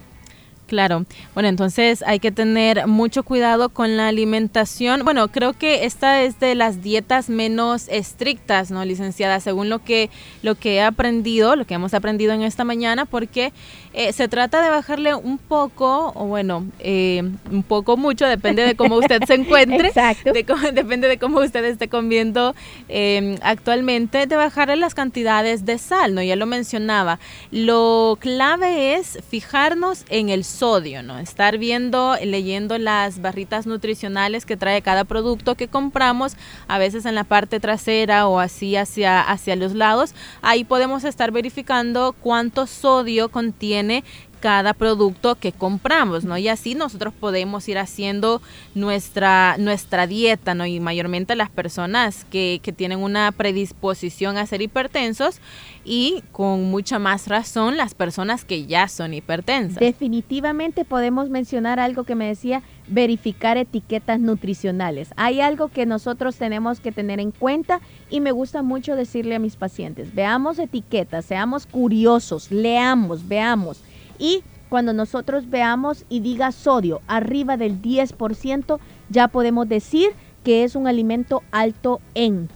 Claro, 0.72 1.06
bueno, 1.34 1.50
entonces 1.50 2.02
hay 2.08 2.20
que 2.20 2.32
tener 2.32 2.88
mucho 2.88 3.24
cuidado 3.24 3.68
con 3.68 3.98
la 3.98 4.08
alimentación. 4.08 5.04
Bueno, 5.04 5.28
creo 5.28 5.52
que 5.52 5.84
esta 5.84 6.22
es 6.22 6.40
de 6.40 6.56
las 6.56 6.82
dietas 6.82 7.28
menos 7.28 7.90
estrictas, 7.90 8.72
¿no, 8.72 8.86
licenciada? 8.86 9.42
Según 9.42 9.68
lo 9.68 9.84
que, 9.84 10.10
lo 10.42 10.56
que 10.56 10.76
he 10.76 10.82
aprendido, 10.82 11.58
lo 11.58 11.66
que 11.66 11.74
hemos 11.74 11.94
aprendido 11.94 12.32
en 12.32 12.42
esta 12.42 12.64
mañana, 12.64 13.04
porque 13.04 13.52
eh, 13.94 14.14
se 14.14 14.30
trata 14.30 14.62
de 14.62 14.70
bajarle 14.70 15.14
un 15.14 15.38
poco, 15.38 16.14
o 16.16 16.28
bueno, 16.28 16.66
eh, 16.80 17.22
un 17.52 17.64
poco 17.64 17.98
mucho, 17.98 18.26
depende 18.26 18.64
de 18.64 18.76
cómo 18.76 18.96
usted 18.96 19.22
se 19.28 19.34
encuentre. 19.42 19.90
Exacto. 19.90 20.32
depende 20.72 21.10
de 21.10 21.18
cómo 21.18 21.42
usted 21.42 21.66
esté 21.66 21.90
comiendo 21.90 22.56
em, 22.88 23.36
actualmente, 23.42 24.26
de 24.26 24.36
bajarle 24.38 24.78
las 24.78 24.96
cantidades 24.96 25.66
de 25.66 25.78
sal, 25.78 26.16
¿no? 26.16 26.24
Ya 26.24 26.38
lo 26.38 26.46
mencionaba. 26.46 27.20
Lo 27.52 28.18
clave 28.22 28.96
es 28.96 29.20
fijarnos 29.30 30.06
en 30.08 30.30
el 30.30 30.46
sodio, 30.62 31.02
¿no? 31.02 31.18
Estar 31.18 31.58
viendo, 31.58 32.16
leyendo 32.24 32.78
las 32.78 33.20
barritas 33.20 33.66
nutricionales 33.66 34.46
que 34.46 34.58
trae 34.58 34.84
cada 34.84 35.06
producto 35.06 35.56
que 35.56 35.68
compramos, 35.68 36.38
a 36.68 36.78
veces 36.78 37.08
en 37.08 37.16
la 37.16 37.24
parte 37.24 37.60
trasera 37.60 38.28
o 38.28 38.40
así 38.40 38.76
hacia, 38.76 39.22
hacia 39.22 39.56
los 39.56 39.74
lados, 39.74 40.14
ahí 40.44 40.64
podemos 40.64 41.04
estar 41.04 41.32
verificando 41.32 42.14
cuánto 42.14 42.68
sodio 42.68 43.30
contiene 43.30 44.04
cada 44.42 44.74
producto 44.74 45.36
que 45.36 45.54
compramos, 45.54 46.26
¿no? 46.26 46.38
Y 46.38 46.50
así 46.50 46.76
nosotros 46.76 47.14
podemos 47.18 47.70
ir 47.70 47.78
haciendo 47.78 48.42
nuestra, 48.76 49.56
nuestra 49.58 50.08
dieta, 50.08 50.54
¿no? 50.54 50.66
Y 50.66 50.82
mayormente 50.82 51.36
las 51.36 51.50
personas 51.50 52.26
que, 52.26 52.60
que 52.62 52.74
tienen 52.74 53.00
una 53.00 53.32
predisposición 53.32 54.38
a 54.38 54.46
ser 54.46 54.62
hipertensos 54.62 55.40
y 55.86 56.24
con 56.32 56.70
mucha 56.70 57.00
más 57.00 57.28
razón 57.28 57.78
las 57.78 57.94
personas 57.94 58.44
que 58.44 58.66
ya 58.66 58.88
son 58.88 59.14
hipertensas. 59.14 59.80
Definitivamente 59.80 60.86
podemos 60.86 61.30
mencionar 61.30 61.80
algo 61.80 62.04
que 62.04 62.16
me 62.16 62.28
decía, 62.28 62.62
verificar 62.88 63.58
etiquetas 63.58 64.20
nutricionales. 64.20 65.10
Hay 65.16 65.42
algo 65.42 65.70
que 65.70 65.86
nosotros 65.86 66.36
tenemos 66.36 66.80
que 66.80 66.92
tener 66.92 67.20
en 67.20 67.32
cuenta 67.32 67.80
y 68.10 68.20
me 68.20 68.32
gusta 68.32 68.64
mucho 68.64 68.96
decirle 68.96 69.36
a 69.36 69.40
mis 69.40 69.56
pacientes, 69.56 70.14
veamos 70.14 70.60
etiquetas, 70.60 71.26
seamos 71.26 71.66
curiosos, 71.66 72.52
leamos, 72.52 73.28
veamos 73.28 73.82
y 74.22 74.44
cuando 74.70 74.94
nosotros 74.94 75.50
veamos 75.50 76.06
y 76.08 76.22
diga 76.22 76.52
sodio 76.54 77.02
arriba 77.08 77.58
del 77.58 77.82
10%, 77.82 78.80
ya 79.10 79.28
podemos 79.28 79.68
decir 79.68 80.12
que 80.44 80.64
es 80.64 80.76
un 80.76 80.88
alimento 80.88 81.42
alto 81.52 82.00
en. 82.14 82.48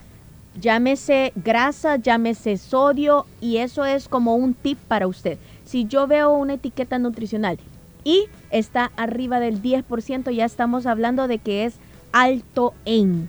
Llámese 0.62 1.34
grasa, 1.36 1.98
llámese 1.98 2.58
sodio 2.58 3.26
y 3.42 3.58
eso 3.58 3.84
es 3.84 4.08
como 4.08 4.36
un 4.36 4.54
tip 4.54 4.78
para 4.88 5.08
usted. 5.08 5.40
Si 5.66 5.86
yo 5.86 6.08
veo 6.08 6.32
una 6.32 6.54
etiqueta 6.54 7.00
nutricional 7.00 7.58
y 8.04 8.28
está 8.52 8.92
arriba 8.96 9.40
del 9.40 9.62
10%, 9.62 10.32
ya 10.32 10.46
estamos 10.46 10.86
hablando 10.86 11.28
de 11.28 11.40
que 11.40 11.66
es 11.66 11.76
alto 12.14 12.74
en. 12.86 13.28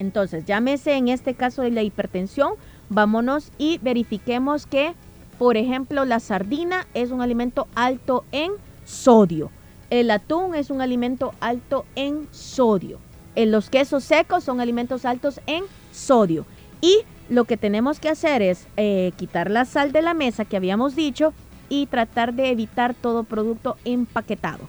Entonces, 0.00 0.44
llámese 0.46 0.94
en 0.94 1.08
este 1.08 1.34
caso 1.34 1.62
de 1.62 1.70
la 1.70 1.82
hipertensión, 1.82 2.54
vámonos 2.88 3.52
y 3.58 3.78
verifiquemos 3.78 4.66
que 4.66 4.94
por 5.38 5.56
ejemplo, 5.56 6.04
la 6.04 6.20
sardina 6.20 6.86
es 6.94 7.10
un 7.10 7.22
alimento 7.22 7.66
alto 7.74 8.24
en 8.32 8.52
sodio. 8.84 9.50
El 9.90 10.10
atún 10.10 10.54
es 10.54 10.70
un 10.70 10.80
alimento 10.80 11.34
alto 11.40 11.84
en 11.94 12.28
sodio. 12.30 12.98
En 13.34 13.50
los 13.50 13.70
quesos 13.70 14.04
secos 14.04 14.44
son 14.44 14.60
alimentos 14.60 15.04
altos 15.04 15.40
en 15.46 15.64
sodio. 15.92 16.46
Y 16.80 16.98
lo 17.28 17.44
que 17.44 17.56
tenemos 17.56 18.00
que 18.00 18.08
hacer 18.08 18.42
es 18.42 18.66
eh, 18.76 19.12
quitar 19.16 19.50
la 19.50 19.64
sal 19.64 19.92
de 19.92 20.02
la 20.02 20.14
mesa 20.14 20.44
que 20.44 20.56
habíamos 20.56 20.94
dicho 20.94 21.32
y 21.68 21.86
tratar 21.86 22.34
de 22.34 22.50
evitar 22.50 22.94
todo 22.94 23.24
producto 23.24 23.76
empaquetado. 23.84 24.68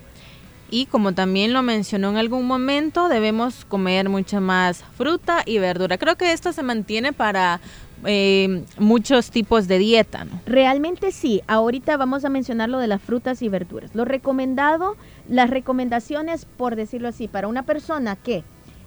Y 0.71 0.87
como 0.87 1.13
también 1.13 1.53
lo 1.53 1.61
mencionó 1.61 2.09
en 2.09 2.17
algún 2.17 2.47
momento, 2.47 3.07
debemos 3.07 3.65
comer 3.65 4.09
mucha 4.09 4.39
más 4.39 4.83
fruta 4.97 5.43
y 5.45 5.59
verdura. 5.59 5.97
Creo 5.97 6.17
que 6.17 6.31
esto 6.31 6.53
se 6.53 6.63
mantiene 6.63 7.13
para 7.13 7.61
eh, 8.05 8.63
muchos 8.77 9.31
tipos 9.31 9.67
de 9.67 9.77
dieta. 9.77 10.25
¿no? 10.25 10.39
Realmente 10.45 11.11
sí. 11.11 11.41
Ahorita 11.47 11.97
vamos 11.97 12.25
a 12.25 12.29
mencionar 12.29 12.69
lo 12.69 12.79
de 12.79 12.87
las 12.87 13.01
frutas 13.01 13.41
y 13.41 13.49
verduras. 13.49 13.95
Lo 13.95 14.05
recomendado, 14.05 14.95
las 15.29 15.49
recomendaciones, 15.49 16.45
por 16.45 16.75
decirlo 16.75 17.07
así, 17.07 17.27
para 17.27 17.47
una 17.47 17.63
persona 17.63 18.15
que 18.15 18.43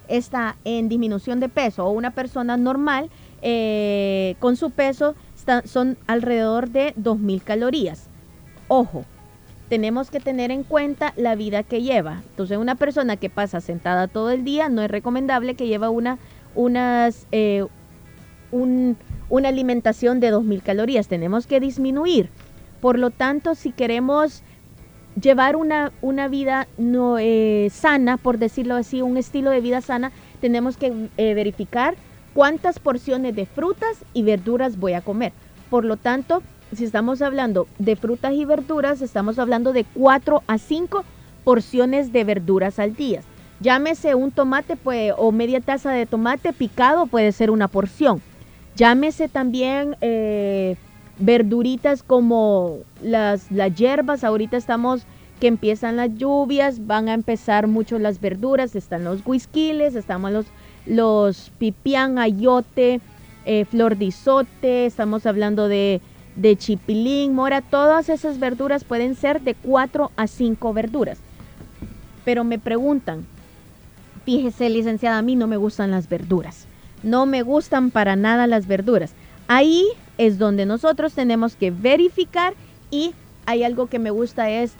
está 0.07 0.57
en 0.65 0.89
disminución 0.89 1.39
de 1.39 1.49
peso 1.49 1.85
o 1.85 1.91
una 1.91 2.11
persona 2.11 2.57
normal 2.57 3.09
eh, 3.41 4.35
con 4.39 4.55
su 4.55 4.71
peso 4.71 5.15
son 5.65 5.97
alrededor 6.07 6.69
de 6.69 6.93
2.000 6.95 7.41
calorías. 7.41 8.07
Ojo, 8.67 9.05
tenemos 9.69 10.11
que 10.11 10.19
tener 10.19 10.51
en 10.51 10.63
cuenta 10.63 11.13
la 11.15 11.35
vida 11.35 11.63
que 11.63 11.81
lleva. 11.81 12.21
Entonces, 12.31 12.57
una 12.57 12.75
persona 12.75 13.17
que 13.17 13.29
pasa 13.29 13.61
sentada 13.61 14.07
todo 14.07 14.31
el 14.31 14.43
día 14.43 14.67
no 14.69 14.81
es 14.81 14.91
recomendable 14.91 15.55
que 15.55 15.67
lleve 15.67 15.87
una, 15.87 16.17
unas, 16.55 17.27
eh, 17.31 17.65
una 19.29 19.49
alimentación 19.49 20.19
de 20.19 20.33
2.000 20.33 20.61
calorías. 20.61 21.07
Tenemos 21.07 21.47
que 21.47 21.59
disminuir. 21.59 22.29
Por 22.81 22.97
lo 22.97 23.09
tanto, 23.09 23.55
si 23.55 23.71
queremos 23.71 24.43
llevar 25.19 25.55
una, 25.55 25.91
una 26.01 26.27
vida 26.27 26.67
no, 26.77 27.17
eh, 27.19 27.69
sana, 27.71 28.17
por 28.17 28.37
decirlo 28.37 28.75
así, 28.75 29.01
un 29.01 29.17
estilo 29.17 29.51
de 29.51 29.61
vida 29.61 29.81
sana, 29.81 30.11
tenemos 30.41 30.77
que 30.77 31.09
eh, 31.17 31.33
verificar 31.33 31.95
cuántas 32.33 32.79
porciones 32.79 33.35
de 33.35 33.45
frutas 33.45 33.97
y 34.13 34.23
verduras 34.23 34.77
voy 34.77 34.93
a 34.93 35.01
comer. 35.01 35.33
Por 35.69 35.85
lo 35.85 35.97
tanto, 35.97 36.41
si 36.73 36.85
estamos 36.85 37.21
hablando 37.21 37.67
de 37.79 37.95
frutas 37.95 38.33
y 38.33 38.45
verduras, 38.45 39.01
estamos 39.01 39.39
hablando 39.39 39.73
de 39.73 39.83
4 39.83 40.43
a 40.47 40.57
5 40.57 41.03
porciones 41.43 42.13
de 42.13 42.23
verduras 42.23 42.79
al 42.79 42.95
día. 42.95 43.21
Llámese 43.59 44.15
un 44.15 44.31
tomate 44.31 44.77
pues, 44.77 45.11
o 45.17 45.31
media 45.31 45.59
taza 45.59 45.91
de 45.91 46.05
tomate 46.05 46.53
picado, 46.53 47.07
puede 47.07 47.31
ser 47.31 47.51
una 47.51 47.67
porción. 47.67 48.21
Llámese 48.79 49.27
también 49.27 49.97
eh, 49.99 50.77
verduritas 51.17 52.01
como 52.01 52.77
las, 53.03 53.51
las 53.51 53.75
hierbas. 53.75 54.23
Ahorita 54.23 54.55
estamos 54.55 55.01
que 55.41 55.47
empiezan 55.47 55.97
las 55.97 56.15
lluvias, 56.15 56.87
van 56.87 57.09
a 57.09 57.13
empezar 57.13 57.67
mucho 57.67 57.99
las 57.99 58.21
verduras. 58.21 58.77
Están 58.77 59.03
los 59.03 59.19
huisquiles, 59.25 59.95
estamos 59.95 60.31
los, 60.31 60.45
los 60.85 61.51
pipián, 61.59 62.19
ayote, 62.19 63.01
eh, 63.43 63.65
flor 63.65 63.97
estamos 64.61 65.25
hablando 65.25 65.67
de, 65.67 65.99
de 66.37 66.55
chipilín, 66.55 67.35
mora. 67.35 67.59
Todas 67.59 68.07
esas 68.07 68.39
verduras 68.39 68.85
pueden 68.85 69.15
ser 69.15 69.41
de 69.41 69.55
4 69.55 70.09
a 70.15 70.25
5 70.25 70.73
verduras. 70.73 71.19
Pero 72.23 72.45
me 72.45 72.57
preguntan, 72.57 73.25
fíjese 74.23 74.69
licenciada, 74.69 75.17
a 75.17 75.21
mí 75.21 75.35
no 75.35 75.47
me 75.47 75.57
gustan 75.57 75.91
las 75.91 76.07
verduras 76.07 76.68
no 77.03 77.25
me 77.25 77.41
gustan 77.43 77.91
para 77.91 78.15
nada 78.15 78.47
las 78.47 78.67
verduras. 78.67 79.13
Ahí 79.47 79.87
es 80.17 80.37
donde 80.37 80.65
nosotros 80.65 81.13
tenemos 81.13 81.55
que 81.55 81.71
verificar 81.71 82.53
y 82.91 83.13
hay 83.45 83.63
algo 83.63 83.87
que 83.87 83.99
me 83.99 84.11
gusta 84.11 84.49
es 84.49 84.73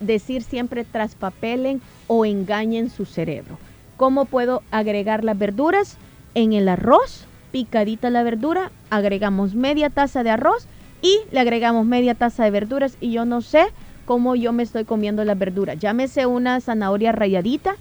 decir 0.00 0.42
siempre 0.42 0.84
traspapelen 0.84 1.80
o 2.08 2.24
engañen 2.24 2.90
su 2.90 3.04
cerebro. 3.04 3.58
¿Cómo 3.96 4.24
puedo 4.24 4.62
agregar 4.70 5.24
las 5.24 5.38
verduras? 5.38 5.96
En 6.34 6.52
el 6.52 6.68
arroz, 6.68 7.26
picadita 7.52 8.10
la 8.10 8.22
verdura, 8.22 8.70
agregamos 8.90 9.54
media 9.54 9.90
taza 9.90 10.22
de 10.22 10.30
arroz 10.30 10.66
y 11.02 11.18
le 11.30 11.40
agregamos 11.40 11.86
media 11.86 12.14
taza 12.14 12.44
de 12.44 12.50
verduras 12.50 12.96
y 13.00 13.12
yo 13.12 13.24
no 13.24 13.42
sé 13.42 13.66
cómo 14.04 14.34
yo 14.34 14.52
me 14.52 14.62
estoy 14.62 14.84
comiendo 14.84 15.24
la 15.24 15.34
verdura. 15.34 15.74
Llámese 15.74 16.26
una 16.26 16.60
zanahoria 16.60 17.12
rayadita 17.12 17.76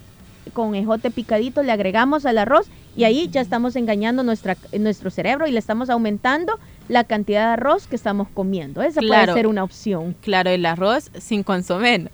con 0.53 0.75
ejote 0.75 1.11
picadito, 1.11 1.63
le 1.63 1.71
agregamos 1.71 2.25
al 2.25 2.37
arroz 2.37 2.69
y 2.95 3.05
ahí 3.05 3.29
ya 3.29 3.41
estamos 3.41 3.75
engañando 3.75 4.23
nuestra, 4.23 4.57
nuestro 4.77 5.09
cerebro 5.09 5.47
y 5.47 5.51
le 5.51 5.59
estamos 5.59 5.89
aumentando 5.89 6.59
la 6.87 7.03
cantidad 7.05 7.47
de 7.47 7.53
arroz 7.53 7.87
que 7.87 7.95
estamos 7.95 8.27
comiendo. 8.33 8.81
Esa 8.81 9.01
puede 9.01 9.33
ser 9.33 9.47
una 9.47 9.63
opción. 9.63 10.15
Claro, 10.21 10.49
el 10.49 10.65
arroz 10.65 11.09
sin 11.17 11.43
consomé. 11.43 12.09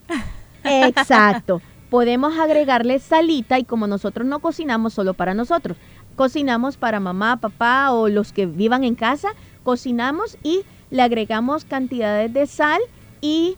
Exacto. 0.63 1.61
Podemos 1.89 2.37
agregarle 2.37 2.99
salita 2.99 3.57
y 3.57 3.63
como 3.63 3.87
nosotros 3.87 4.27
no 4.27 4.39
cocinamos 4.39 4.93
solo 4.93 5.13
para 5.13 5.33
nosotros, 5.33 5.77
cocinamos 6.17 6.75
para 6.75 6.99
mamá, 6.99 7.37
papá 7.37 7.93
o 7.93 8.09
los 8.09 8.33
que 8.33 8.45
vivan 8.45 8.83
en 8.83 8.95
casa, 8.95 9.29
cocinamos 9.63 10.37
y 10.43 10.63
le 10.89 11.01
agregamos 11.01 11.63
cantidades 11.63 12.33
de 12.33 12.45
sal 12.45 12.81
y 13.21 13.55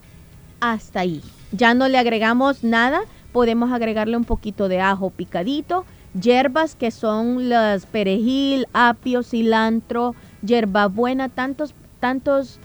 hasta 0.59 0.99
ahí. 0.99 1.23
Ya 1.51 1.73
no 1.73 1.87
le 1.87 1.97
agregamos 1.97 2.63
nada, 2.63 3.01
podemos 3.31 3.71
agregarle 3.71 4.15
un 4.15 4.25
poquito 4.25 4.67
de 4.67 4.79
ajo 4.79 5.09
picadito, 5.09 5.85
hierbas 6.13 6.75
que 6.75 6.91
son 6.91 7.49
las 7.49 7.85
perejil, 7.85 8.67
apio, 8.73 9.23
cilantro, 9.23 10.15
hierbabuena, 10.41 11.29
tantos, 11.29 11.73
tantos, 11.99 12.59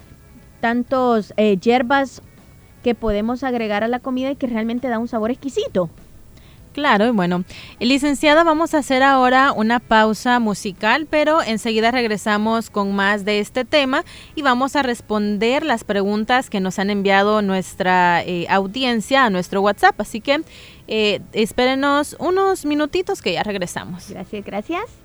tantos 0.61 1.33
eh, 1.37 1.57
hierbas 1.59 2.23
que 2.83 2.95
podemos 2.95 3.43
agregar 3.43 3.83
a 3.83 3.89
la 3.89 4.01
comida 4.01 4.31
y 4.31 4.37
que 4.37 4.47
realmente 4.47 4.89
da 4.89 4.99
un 4.99 5.09
sabor 5.09 5.31
exquisito. 5.31 5.89
Claro, 6.75 7.07
y 7.07 7.11
bueno, 7.11 7.45
licenciada, 7.79 8.43
vamos 8.43 8.75
a 8.75 8.79
hacer 8.79 9.05
ahora 9.05 9.53
una 9.53 9.79
pausa 9.79 10.41
musical, 10.41 11.07
pero 11.09 11.41
enseguida 11.41 11.93
regresamos 11.93 12.69
con 12.69 12.97
más 12.97 13.25
de 13.25 13.39
este 13.39 13.65
tema 13.65 14.05
y 14.35 14.43
vamos 14.43 14.75
a 14.75 14.83
responder 14.83 15.65
las 15.65 15.85
preguntas 15.85 16.51
que 16.51 16.59
nos 16.59 16.81
han 16.81 16.91
enviado 16.91 17.43
nuestra 17.43 18.25
eh, 18.25 18.47
audiencia 18.51 19.25
a 19.25 19.31
nuestro 19.31 19.63
WhatsApp. 19.63 20.01
Así 20.01 20.21
que 20.21 20.43
eh, 20.89 21.21
espérenos 21.33 22.17
unos 22.19 22.65
minutitos 22.65 23.23
que 23.23 23.35
ya 23.35 23.45
regresamos. 23.45 24.11
Gracias, 24.11 24.45
gracias. 24.45 25.04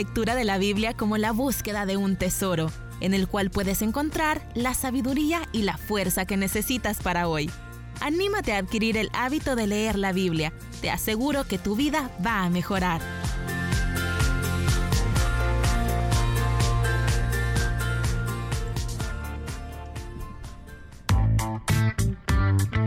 Lectura 0.00 0.34
de 0.34 0.44
la 0.46 0.56
Biblia 0.56 0.94
como 0.94 1.18
la 1.18 1.30
búsqueda 1.30 1.84
de 1.84 1.98
un 1.98 2.16
tesoro, 2.16 2.72
en 3.00 3.12
el 3.12 3.28
cual 3.28 3.50
puedes 3.50 3.82
encontrar 3.82 4.40
la 4.54 4.72
sabiduría 4.72 5.42
y 5.52 5.60
la 5.60 5.76
fuerza 5.76 6.24
que 6.24 6.38
necesitas 6.38 7.02
para 7.02 7.28
hoy. 7.28 7.50
Anímate 8.00 8.54
a 8.54 8.56
adquirir 8.56 8.96
el 8.96 9.10
hábito 9.12 9.56
de 9.56 9.66
leer 9.66 9.98
la 9.98 10.12
Biblia. 10.12 10.54
Te 10.80 10.88
aseguro 10.88 11.44
que 11.44 11.58
tu 11.58 11.76
vida 11.76 12.10
va 12.24 12.44
a 12.44 12.48
mejorar. 12.48 13.02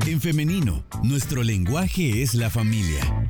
En 0.08 0.20
femenino, 0.20 0.84
nuestro 1.04 1.44
lenguaje 1.44 2.24
es 2.24 2.34
la 2.34 2.50
familia. 2.50 3.30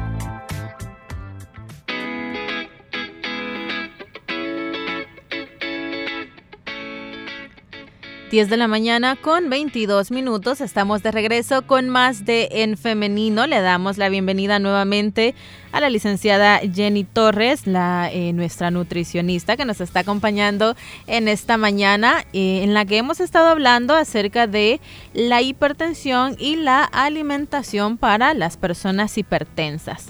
10 8.31 8.49
de 8.49 8.55
la 8.55 8.69
mañana 8.69 9.17
con 9.17 9.49
22 9.49 10.09
minutos. 10.09 10.61
Estamos 10.61 11.03
de 11.03 11.11
regreso 11.11 11.63
con 11.67 11.89
más 11.89 12.23
de 12.23 12.47
En 12.49 12.77
Femenino. 12.77 13.45
Le 13.45 13.59
damos 13.59 13.97
la 13.97 14.07
bienvenida 14.07 14.57
nuevamente 14.57 15.35
a 15.73 15.81
la 15.81 15.89
licenciada 15.89 16.59
Jenny 16.59 17.03
Torres, 17.03 17.67
la, 17.67 18.09
eh, 18.09 18.31
nuestra 18.31 18.71
nutricionista 18.71 19.57
que 19.57 19.65
nos 19.65 19.81
está 19.81 19.99
acompañando 19.99 20.77
en 21.07 21.27
esta 21.27 21.57
mañana, 21.57 22.23
eh, 22.31 22.63
en 22.63 22.73
la 22.73 22.85
que 22.85 22.99
hemos 22.99 23.19
estado 23.19 23.49
hablando 23.49 23.95
acerca 23.95 24.47
de 24.47 24.79
la 25.13 25.41
hipertensión 25.41 26.37
y 26.39 26.55
la 26.55 26.85
alimentación 26.85 27.97
para 27.97 28.33
las 28.33 28.55
personas 28.55 29.17
hipertensas. 29.17 30.09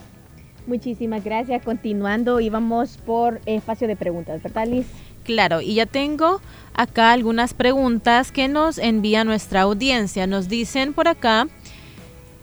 Muchísimas 0.67 1.23
gracias. 1.23 1.63
Continuando, 1.63 2.39
íbamos 2.39 2.97
por 2.97 3.41
espacio 3.47 3.87
de 3.87 3.95
preguntas, 3.95 4.43
¿verdad, 4.43 4.67
Liz? 4.67 4.85
Claro, 5.23 5.61
y 5.61 5.75
ya 5.75 5.85
tengo 5.85 6.41
acá 6.73 7.11
algunas 7.11 7.53
preguntas 7.53 8.31
que 8.31 8.47
nos 8.47 8.77
envía 8.77 9.23
nuestra 9.23 9.61
audiencia. 9.61 10.27
Nos 10.27 10.49
dicen 10.49 10.93
por 10.93 11.07
acá, 11.07 11.47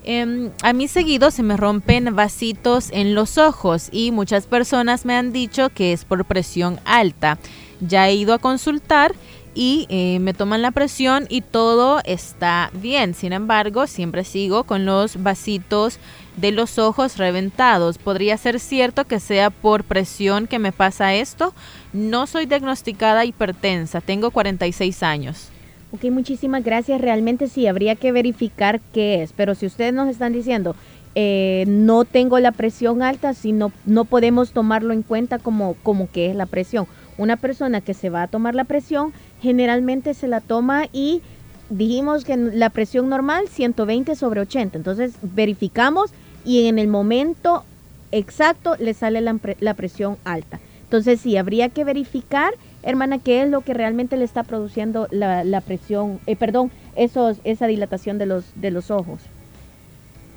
em, 0.05 0.51
a 0.63 0.73
mí 0.73 0.87
seguido 0.87 1.31
se 1.31 1.43
me 1.43 1.57
rompen 1.57 2.15
vasitos 2.15 2.91
en 2.93 3.15
los 3.15 3.37
ojos 3.37 3.89
y 3.91 4.13
muchas 4.13 4.47
personas 4.47 5.05
me 5.05 5.15
han 5.15 5.33
dicho 5.33 5.71
que 5.71 5.93
es 5.93 6.05
por 6.05 6.25
presión 6.25 6.79
alta. 6.85 7.39
Ya 7.81 8.09
he 8.09 8.15
ido 8.15 8.35
a 8.35 8.39
consultar 8.39 9.15
y 9.55 9.87
eh, 9.89 10.21
me 10.21 10.35
toman 10.35 10.63
la 10.63 10.71
presión 10.71 11.27
y 11.29 11.41
todo 11.41 12.01
está 12.05 12.71
bien. 12.75 13.15
Sin 13.15 13.33
embargo, 13.33 13.89
siempre 13.89 14.23
sigo 14.23 14.65
con 14.65 14.87
los 14.87 15.21
vasitos 15.21 15.99
de 16.41 16.53
los 16.53 16.79
ojos 16.79 17.17
reventados. 17.17 17.99
¿Podría 17.99 18.37
ser 18.37 18.61
cierto 18.61 19.05
que 19.05 19.21
sea 19.21 19.51
por 19.51 19.85
presión 19.85 20.47
que 20.47 20.59
me 20.59 20.73
pasa 20.73 21.15
esto? 21.15 21.53
No 21.93 22.27
soy 22.27 22.47
diagnosticada 22.47 23.25
hipertensa, 23.25 24.01
tengo 24.01 24.31
46 24.31 25.03
años. 25.03 25.49
Ok, 25.91 26.05
muchísimas 26.11 26.65
gracias. 26.65 27.01
Realmente 27.01 27.49
sí, 27.49 27.67
habría 27.67 27.97
que 27.97 28.13
verificar 28.13 28.81
qué 28.93 29.23
es, 29.23 29.33
pero 29.33 29.55
si 29.55 29.67
ustedes 29.67 29.95
nos 29.95 30.09
están 30.09 30.33
diciendo, 30.33 30.77
eh, 31.15 31.65
no 31.67 32.05
tengo 32.05 32.39
la 32.39 32.53
presión 32.53 33.03
alta, 33.03 33.35
si 33.35 33.53
no, 33.53 33.73
no 33.87 34.05
podemos 34.05 34.53
tomarlo 34.53 34.93
en 34.93 35.03
cuenta 35.03 35.39
como, 35.39 35.75
como 35.83 36.11
que 36.11 36.31
es 36.31 36.37
la 36.37 36.47
presión. 36.47 36.87
Una 37.17 37.37
persona 37.37 37.81
que 37.81 37.95
se 37.95 38.11
va 38.11 38.23
a 38.23 38.29
tomar 38.29 38.55
la 38.55 38.65
presión, 38.65 39.13
generalmente 39.41 40.15
se 40.15 40.29
la 40.29 40.41
toma 40.41 40.87
y 40.93 41.23
dijimos 41.71 42.25
que 42.25 42.37
la 42.37 42.71
presión 42.71 43.09
normal 43.09 43.49
120 43.49 44.15
sobre 44.15 44.41
80. 44.41 44.77
Entonces 44.77 45.15
verificamos 45.23 46.13
y 46.49 46.67
en 46.67 46.79
el 46.79 46.89
momento 46.89 47.63
exacto 48.11 48.75
le 48.79 48.95
sale 48.95 49.21
la, 49.21 49.75
presión 49.75 50.17
alta. 50.25 50.61
Entonces 50.85 51.21
sí, 51.21 51.37
habría 51.37 51.69
que 51.69 51.85
verificar, 51.85 52.55
hermana, 52.83 53.19
qué 53.19 53.43
es 53.43 53.51
lo 53.51 53.61
que 53.61 53.75
realmente 53.75 54.17
le 54.17 54.25
está 54.25 54.45
produciendo 54.45 55.09
la, 55.11 55.61
presión, 55.61 56.21
eh, 56.27 56.37
perdón, 56.37 56.71
esa 56.97 57.67
dilatación 57.67 58.17
de 58.17 58.25
los, 58.25 58.47
de 58.55 58.71
los 58.71 58.91
ojos. 58.91 59.21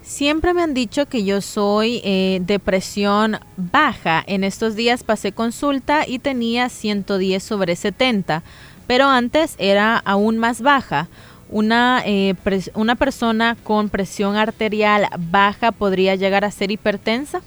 Siempre 0.02 0.54
me 0.54 0.62
han 0.62 0.74
dicho 0.74 1.06
que 1.06 1.24
yo 1.24 1.40
soy 1.40 2.02
eh, 2.04 2.42
de 2.42 2.60
presión 2.60 3.38
baja. 3.56 4.22
En 4.28 4.44
estos 4.44 4.76
días 4.76 5.06
pasé 5.06 5.32
consulta 5.32 6.06
y 6.06 6.20
tenía 6.20 6.68
110 6.68 7.42
sobre 7.42 7.78
70, 7.78 8.44
pero 8.86 9.06
antes 9.06 9.56
era 9.60 9.98
aún 9.98 10.40
más 10.40 10.62
baja 10.62 11.08
una, 11.52 12.02
eh, 12.06 12.34
una 12.74 12.96
persona 12.96 13.58
con 13.64 13.90
presión 13.90 14.36
arterial 14.36 15.08
baja 15.30 15.72
podría 15.72 16.16
llegar 16.16 16.46
a 16.46 16.52
ser 16.52 16.72
hipertensa? 16.72 17.42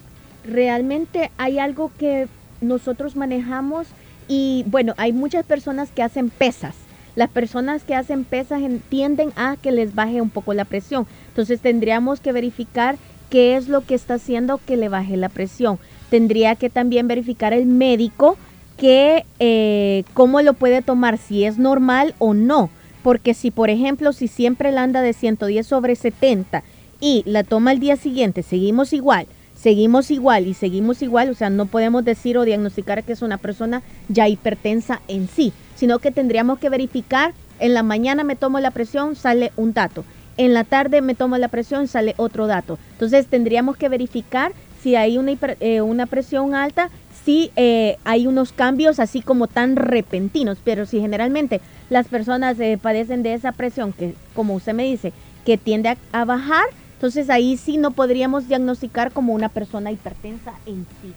Realmente 0.44 1.30
hay 1.38 1.58
algo 1.58 1.90
que 1.98 2.28
nosotros 2.60 3.16
manejamos 3.16 3.86
y 4.28 4.64
bueno, 4.66 4.94
hay 4.96 5.12
muchas 5.12 5.44
personas 5.44 5.90
que 5.90 6.02
hacen 6.02 6.30
pesas. 6.30 6.74
Las 7.16 7.30
personas 7.30 7.84
que 7.84 7.94
hacen 7.94 8.24
pesas 8.24 8.60
tienden 8.88 9.32
a 9.36 9.56
que 9.60 9.72
les 9.72 9.94
baje 9.94 10.20
un 10.20 10.30
poco 10.30 10.52
la 10.52 10.64
presión. 10.64 11.06
Entonces 11.28 11.60
tendríamos 11.60 12.20
que 12.20 12.32
verificar 12.32 12.96
qué 13.30 13.56
es 13.56 13.68
lo 13.68 13.82
que 13.82 13.94
está 13.94 14.14
haciendo 14.14 14.60
que 14.66 14.76
le 14.76 14.88
baje 14.88 15.16
la 15.16 15.28
presión. 15.28 15.78
Tendría 16.10 16.56
que 16.56 16.70
también 16.70 17.08
verificar 17.08 17.52
el 17.52 17.66
médico 17.66 18.36
que 18.76 19.24
eh, 19.38 20.04
cómo 20.12 20.42
lo 20.42 20.54
puede 20.54 20.82
tomar, 20.82 21.16
si 21.16 21.44
es 21.44 21.58
normal 21.58 22.14
o 22.18 22.34
no 22.34 22.70
porque 23.04 23.34
si, 23.34 23.50
por 23.50 23.68
ejemplo, 23.68 24.14
si 24.14 24.28
siempre 24.28 24.72
la 24.72 24.82
anda 24.82 25.02
de 25.02 25.12
110 25.12 25.66
sobre 25.66 25.94
70 25.94 26.64
y 27.00 27.22
la 27.26 27.44
toma 27.44 27.70
el 27.70 27.78
día 27.78 27.96
siguiente, 27.96 28.42
seguimos 28.42 28.94
igual, 28.94 29.26
seguimos 29.54 30.10
igual 30.10 30.46
y 30.46 30.54
seguimos 30.54 31.02
igual, 31.02 31.28
o 31.28 31.34
sea, 31.34 31.50
no 31.50 31.66
podemos 31.66 32.02
decir 32.02 32.38
o 32.38 32.46
diagnosticar 32.46 33.04
que 33.04 33.12
es 33.12 33.20
una 33.20 33.36
persona 33.36 33.82
ya 34.08 34.26
hipertensa 34.26 35.02
en 35.06 35.28
sí, 35.28 35.52
sino 35.76 35.98
que 35.98 36.12
tendríamos 36.12 36.58
que 36.58 36.70
verificar, 36.70 37.34
en 37.60 37.74
la 37.74 37.82
mañana 37.82 38.24
me 38.24 38.36
tomo 38.36 38.58
la 38.58 38.70
presión, 38.70 39.16
sale 39.16 39.52
un 39.56 39.74
dato, 39.74 40.02
en 40.38 40.54
la 40.54 40.64
tarde 40.64 41.02
me 41.02 41.14
tomo 41.14 41.36
la 41.36 41.48
presión, 41.48 41.88
sale 41.88 42.14
otro 42.16 42.46
dato. 42.46 42.78
Entonces 42.92 43.26
tendríamos 43.26 43.76
que 43.76 43.90
verificar 43.90 44.52
si 44.82 44.96
hay 44.96 45.18
una, 45.18 45.32
eh, 45.60 45.82
una 45.82 46.06
presión 46.06 46.54
alta, 46.54 46.88
si 47.24 47.50
eh, 47.56 47.96
hay 48.04 48.26
unos 48.26 48.52
cambios 48.52 49.00
así 49.00 49.22
como 49.22 49.46
tan 49.46 49.76
repentinos, 49.76 50.58
pero 50.62 50.86
si 50.86 51.00
generalmente 51.00 51.60
las 51.88 52.06
personas 52.08 52.58
eh, 52.60 52.78
padecen 52.80 53.22
de 53.22 53.34
esa 53.34 53.52
presión 53.52 53.92
que, 53.92 54.14
como 54.34 54.54
usted 54.54 54.74
me 54.74 54.84
dice, 54.84 55.12
que 55.44 55.56
tiende 55.56 55.96
a, 56.12 56.24
bajar, 56.24 56.64
entonces 56.94 57.30
ahí 57.30 57.56
sí 57.56 57.76
no 57.76 57.92
podríamos 57.92 58.48
diagnosticar 58.48 59.12
como 59.12 59.32
una 59.34 59.48
persona 59.48 59.90
hipertensa 59.90 60.52
en 60.66 60.86
sí. 61.02 61.12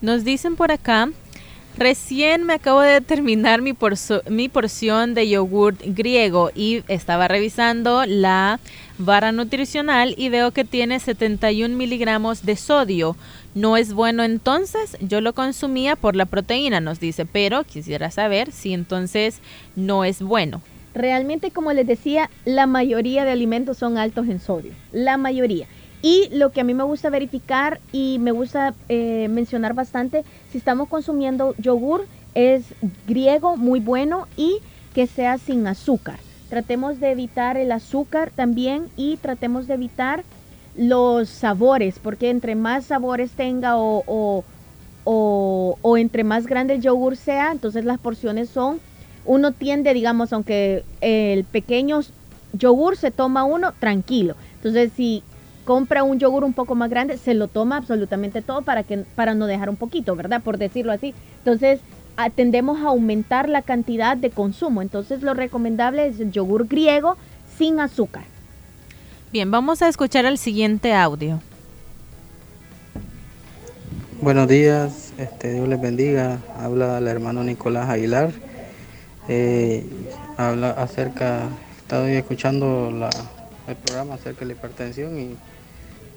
Nos 0.00 0.24
dicen 0.24 0.56
por 0.56 0.70
acá, 0.70 1.08
recién 1.76 2.44
me 2.44 2.54
acabo 2.54 2.80
de 2.80 3.00
terminar 3.00 3.62
mi, 3.62 3.74
mi 4.28 4.48
porción 4.48 5.14
de 5.14 5.28
yogurt 5.28 5.80
griego 5.84 6.50
y 6.54 6.82
estaba 6.88 7.28
revisando 7.28 8.04
la 8.06 8.60
barra 8.98 9.32
nutricional 9.32 10.14
y 10.18 10.28
veo 10.28 10.50
que 10.50 10.64
tiene 10.64 11.00
71 11.00 11.76
miligramos 11.76 12.44
de 12.44 12.56
sodio. 12.56 13.16
No 13.58 13.76
es 13.76 13.92
bueno 13.92 14.22
entonces, 14.22 14.96
yo 15.00 15.20
lo 15.20 15.32
consumía 15.32 15.96
por 15.96 16.14
la 16.14 16.26
proteína, 16.26 16.80
nos 16.80 17.00
dice, 17.00 17.26
pero 17.26 17.64
quisiera 17.64 18.08
saber 18.12 18.52
si 18.52 18.72
entonces 18.72 19.40
no 19.74 20.04
es 20.04 20.22
bueno. 20.22 20.62
Realmente, 20.94 21.50
como 21.50 21.72
les 21.72 21.84
decía, 21.84 22.30
la 22.44 22.68
mayoría 22.68 23.24
de 23.24 23.32
alimentos 23.32 23.76
son 23.76 23.98
altos 23.98 24.28
en 24.28 24.38
sodio, 24.38 24.74
la 24.92 25.16
mayoría. 25.16 25.66
Y 26.02 26.28
lo 26.30 26.52
que 26.52 26.60
a 26.60 26.64
mí 26.64 26.72
me 26.72 26.84
gusta 26.84 27.10
verificar 27.10 27.80
y 27.90 28.18
me 28.20 28.30
gusta 28.30 28.74
eh, 28.88 29.26
mencionar 29.28 29.74
bastante, 29.74 30.22
si 30.52 30.58
estamos 30.58 30.88
consumiendo 30.88 31.56
yogur, 31.58 32.06
es 32.36 32.62
griego, 33.08 33.56
muy 33.56 33.80
bueno, 33.80 34.28
y 34.36 34.58
que 34.94 35.08
sea 35.08 35.36
sin 35.36 35.66
azúcar. 35.66 36.20
Tratemos 36.48 37.00
de 37.00 37.10
evitar 37.10 37.56
el 37.56 37.72
azúcar 37.72 38.30
también 38.30 38.88
y 38.96 39.16
tratemos 39.16 39.66
de 39.66 39.74
evitar 39.74 40.22
los 40.78 41.28
sabores, 41.28 41.98
porque 41.98 42.30
entre 42.30 42.54
más 42.54 42.86
sabores 42.86 43.32
tenga 43.32 43.76
o, 43.76 44.44
o, 45.04 45.96
entre 45.96 46.22
más 46.22 46.46
grande 46.46 46.74
el 46.74 46.82
yogur 46.82 47.16
sea, 47.16 47.50
entonces 47.50 47.84
las 47.84 47.98
porciones 47.98 48.48
son, 48.48 48.78
uno 49.26 49.52
tiende, 49.52 49.92
digamos, 49.92 50.32
aunque 50.32 50.84
el 51.00 51.44
pequeño 51.44 52.00
yogur 52.52 52.96
se 52.96 53.10
toma 53.10 53.44
uno 53.44 53.72
tranquilo. 53.78 54.36
Entonces, 54.54 54.92
si 54.94 55.24
compra 55.64 56.04
un 56.04 56.18
yogur 56.18 56.44
un 56.44 56.52
poco 56.52 56.76
más 56.76 56.90
grande, 56.90 57.18
se 57.18 57.34
lo 57.34 57.48
toma 57.48 57.76
absolutamente 57.76 58.40
todo 58.40 58.62
para, 58.62 58.84
que, 58.84 58.98
para 59.16 59.34
no 59.34 59.46
dejar 59.46 59.68
un 59.68 59.76
poquito, 59.76 60.14
¿verdad? 60.14 60.42
Por 60.42 60.58
decirlo 60.58 60.92
así. 60.92 61.12
Entonces, 61.38 61.80
tendemos 62.36 62.78
a 62.80 62.88
aumentar 62.88 63.48
la 63.48 63.62
cantidad 63.62 64.16
de 64.16 64.30
consumo. 64.30 64.80
Entonces, 64.80 65.22
lo 65.22 65.34
recomendable 65.34 66.06
es 66.06 66.20
el 66.20 66.30
yogur 66.30 66.68
griego 66.68 67.16
sin 67.56 67.80
azúcar. 67.80 68.24
Bien, 69.30 69.50
vamos 69.50 69.82
a 69.82 69.88
escuchar 69.88 70.24
el 70.24 70.38
siguiente 70.38 70.94
audio. 70.94 71.38
Buenos 74.22 74.48
días, 74.48 75.12
este, 75.18 75.52
Dios 75.52 75.68
les 75.68 75.78
bendiga. 75.78 76.38
Habla 76.58 76.96
el 76.96 77.06
hermano 77.08 77.44
Nicolás 77.44 77.90
Aguilar. 77.90 78.32
Eh, 79.28 79.84
habla 80.38 80.70
acerca, 80.70 81.42
he 81.42 81.78
estado 81.82 82.06
escuchando 82.06 82.88
el 83.68 83.76
programa 83.76 84.14
acerca 84.14 84.40
de 84.40 84.46
la 84.46 84.52
hipertensión 84.54 85.20
y 85.20 85.36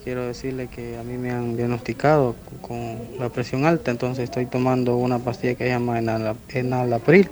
quiero 0.05 0.25
decirle 0.25 0.67
que 0.67 0.97
a 0.97 1.03
mí 1.03 1.17
me 1.17 1.31
han 1.31 1.57
diagnosticado 1.57 2.37
con 2.61 2.97
la 3.19 3.27
presión 3.27 3.65
alta, 3.65 3.91
entonces 3.91 4.23
estoy 4.23 4.45
tomando 4.45 4.95
una 4.95 5.19
pastilla 5.19 5.55
que 5.55 5.65
se 5.65 5.69
llama 5.71 5.99
enalapril. 6.47 7.29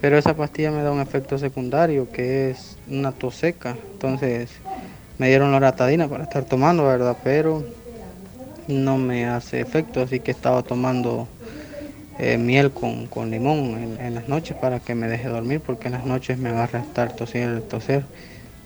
Pero 0.00 0.18
esa 0.18 0.34
pastilla 0.34 0.72
me 0.72 0.82
da 0.82 0.90
un 0.90 1.00
efecto 1.00 1.38
secundario 1.38 2.10
que 2.10 2.50
es 2.50 2.76
una 2.88 3.12
tos 3.12 3.36
seca. 3.36 3.76
Entonces 3.92 4.50
me 5.18 5.28
dieron 5.28 5.52
la 5.52 5.60
ratadina 5.60 6.08
para 6.08 6.24
estar 6.24 6.44
tomando, 6.44 6.84
¿verdad? 6.84 7.16
Pero 7.22 7.64
no 8.66 8.98
me 8.98 9.26
hace 9.26 9.60
efecto, 9.60 10.02
así 10.02 10.20
que 10.20 10.30
estaba 10.30 10.62
tomando 10.62 11.28
eh, 12.18 12.38
miel 12.38 12.72
con, 12.72 13.30
limón 13.30 13.98
en, 14.00 14.14
las 14.14 14.28
noches 14.28 14.56
para 14.56 14.80
que 14.80 14.94
me 14.94 15.08
deje 15.08 15.28
dormir, 15.28 15.60
porque 15.60 15.88
en 15.88 15.94
las 15.94 16.04
noches 16.04 16.38
me 16.38 16.50
agarra 16.50 16.80
estar 16.80 17.12
tosiendo, 17.12 17.60
toser. 17.62 18.04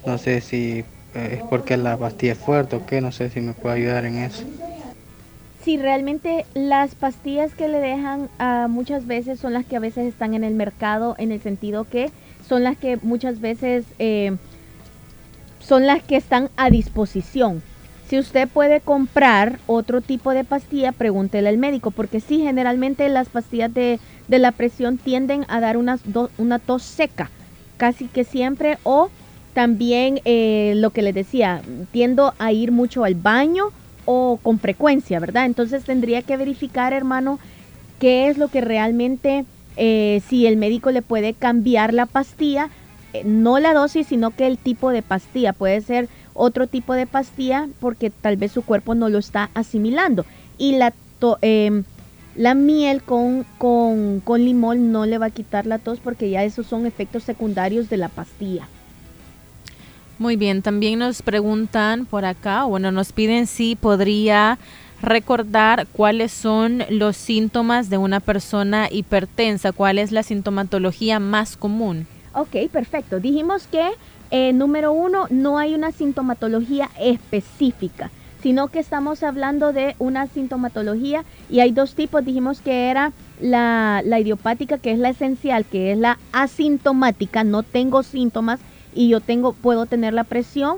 No 0.05 0.19
sé 0.19 0.41
si 0.41 0.85
eh, 1.15 1.39
es 1.39 1.43
porque 1.45 1.77
la 1.77 1.97
pastilla 1.97 2.33
es 2.33 2.39
fuerte 2.39 2.77
o 2.77 2.87
qué, 2.87 3.01
no 3.01 3.13
sé 3.13 3.31
si 3.31 3.41
me 3.41 3.55
puede 3.55 3.77
ayudar 3.77 4.05
en 4.05 4.19
eso. 4.19 4.45
Sí, 5.63 5.79
realmente 5.79 6.47
las 6.55 6.95
pastillas 6.95 7.55
que 7.55 7.67
le 7.67 7.81
dejan 7.81 8.31
uh, 8.39 8.69
muchas 8.69 9.07
veces 9.07 9.41
son 9.41 9.53
las 9.53 9.67
que 9.67 9.75
a 9.75 9.81
veces 9.81 10.07
están 10.07 10.35
en 10.35 10.45
el 10.45 10.55
mercado, 10.55 11.17
en 11.19 11.33
el 11.33 11.41
sentido 11.41 11.87
que 11.87 12.13
son 12.41 12.63
las 12.63 12.77
que 12.77 12.99
muchas 12.99 13.41
veces 13.41 13.85
eh, 13.99 14.37
son 15.67 15.87
las 15.87 16.03
que 16.03 16.17
están 16.17 16.49
a 16.57 16.71
disposición. 16.71 17.63
Si 18.09 18.19
usted 18.19 18.49
puede 18.49 18.81
comprar 18.81 19.59
otro 19.67 20.01
tipo 20.01 20.31
de 20.31 20.45
pastilla, 20.45 20.93
pregúntele 20.93 21.49
al 21.49 21.59
médico, 21.59 21.91
porque 21.91 22.21
sí, 22.21 22.39
generalmente 22.39 23.09
las 23.09 23.29
pastillas 23.29 23.75
de, 23.75 23.99
la 24.29 24.53
presión 24.53 24.97
tienden 24.97 25.45
a 25.49 25.59
dar 25.59 25.77
una, 25.77 25.99
una 26.39 26.61
tos 26.61 26.85
seca, 26.85 27.31
casi 27.79 28.07
que 28.07 28.23
siempre, 28.23 28.79
o 28.85 29.11
también 29.55 30.21
eh, 30.25 30.75
lo 30.77 30.91
que 30.91 31.03
les 31.03 31.15
decía, 31.15 31.63
tiendo 31.91 32.35
a 32.39 32.53
ir 32.53 32.71
mucho 32.71 33.03
al 33.03 33.17
baño 33.17 33.71
o 34.05 34.39
con 34.41 34.61
frecuencia, 34.61 35.19
¿verdad? 35.19 35.47
Entonces 35.47 35.83
tendría 35.83 36.23
que 36.23 36.37
verificar, 36.37 36.93
hermano, 36.93 37.41
qué 37.99 38.29
es 38.29 38.39
lo 38.39 38.49
que 38.49 38.61
realmente, 38.61 39.45
eh, 39.77 40.23
si 40.29 40.47
el 40.47 40.57
médico 40.59 40.93
le 40.93 41.03
puede 41.03 41.35
cambiar 41.35 41.93
la 41.93 42.07
pastilla 42.07 42.71
no 43.25 43.59
la 43.59 43.75
dosis, 43.75 44.07
sino 44.07 44.31
que 44.31 44.47
el 44.47 44.59
tipo 44.59 44.91
de 44.91 45.03
pastilla. 45.03 45.53
Puede 45.53 45.81
ser 45.81 46.09
otro 46.35 46.67
tipo 46.67 46.95
de 46.95 47.07
pastilla 47.07 47.69
porque 47.81 48.11
tal 48.11 48.37
vez 48.37 48.53
su 48.53 48.63
cuerpo 48.63 48.95
no 48.95 49.09
lo 49.09 49.19
está 49.19 49.51
asimilando. 49.55 50.25
Y 50.59 50.77
la, 50.77 50.93
em, 51.43 51.85
la 52.35 52.55
miel 52.55 53.03
con, 53.03 53.45
con, 53.59 54.21
con 54.21 54.45
limón 54.45 54.93
no 54.93 55.07
le 55.07 55.19
va 55.19 55.27
a 55.27 55.31
quitar 55.31 55.67
la 55.67 55.79
tos 55.79 55.99
porque 56.01 56.31
ya 56.31 56.45
esos 56.45 56.67
son 56.67 56.87
efectos 56.87 57.23
secundarios 57.23 57.89
de 57.89 57.97
la 57.97 58.09
pastilla. 58.09 58.69
Muy 60.19 60.37
bien, 60.37 60.63
también 60.63 61.01
nos 61.01 61.21
preguntan 61.21 62.07
por 62.07 62.25
acá, 62.25 62.65
bueno, 62.65 62.91
nos 62.91 63.13
piden 63.13 63.47
si 63.47 63.77
podría 63.77 64.59
recordar 65.03 65.87
cuáles 65.93 66.33
son 66.33 66.85
los 66.89 67.19
síntomas 67.19 67.91
de 67.91 67.99
una 67.99 68.21
persona 68.21 68.89
hipertensa, 68.91 69.73
cuál 69.73 69.99
es 69.99 70.13
la 70.13 70.23
sintomatología 70.23 71.21
más 71.21 71.59
común. 71.59 72.07
Ok, 72.37 72.71
perfecto. 72.71 73.19
Dijimos 73.19 73.67
que, 73.67 73.83
eh, 74.31 74.53
número 74.53 74.93
uno, 74.93 75.27
no 75.31 75.57
hay 75.57 75.75
una 75.75 75.91
sintomatología 75.91 76.91
específica, 77.01 78.11
sino 78.43 78.69
que 78.69 78.79
estamos 78.79 79.23
hablando 79.23 79.73
de 79.73 79.97
una 79.99 80.27
sintomatología 80.27 81.25
y 81.49 81.61
hay 81.61 81.73
dos 81.73 81.95
tipos. 81.95 82.27
Dijimos 82.27 82.61
que 82.61 82.91
era 82.91 83.13
la, 83.41 84.03
idiopática, 84.21 84.77
que 84.77 84.93
es 84.93 84.99
la 84.99 85.09
esencial, 85.09 85.65
que 85.65 85.93
es 85.93 85.99
la 85.99 86.19
asintomática, 86.33 87.43
no 87.43 87.63
tengo 87.63 88.03
síntomas 88.03 88.61
y 88.95 89.09
yo 89.09 89.21
tengo, 89.21 89.55
puedo 89.55 89.87
tener 89.87 90.13
la 90.13 90.25
presión. 90.25 90.77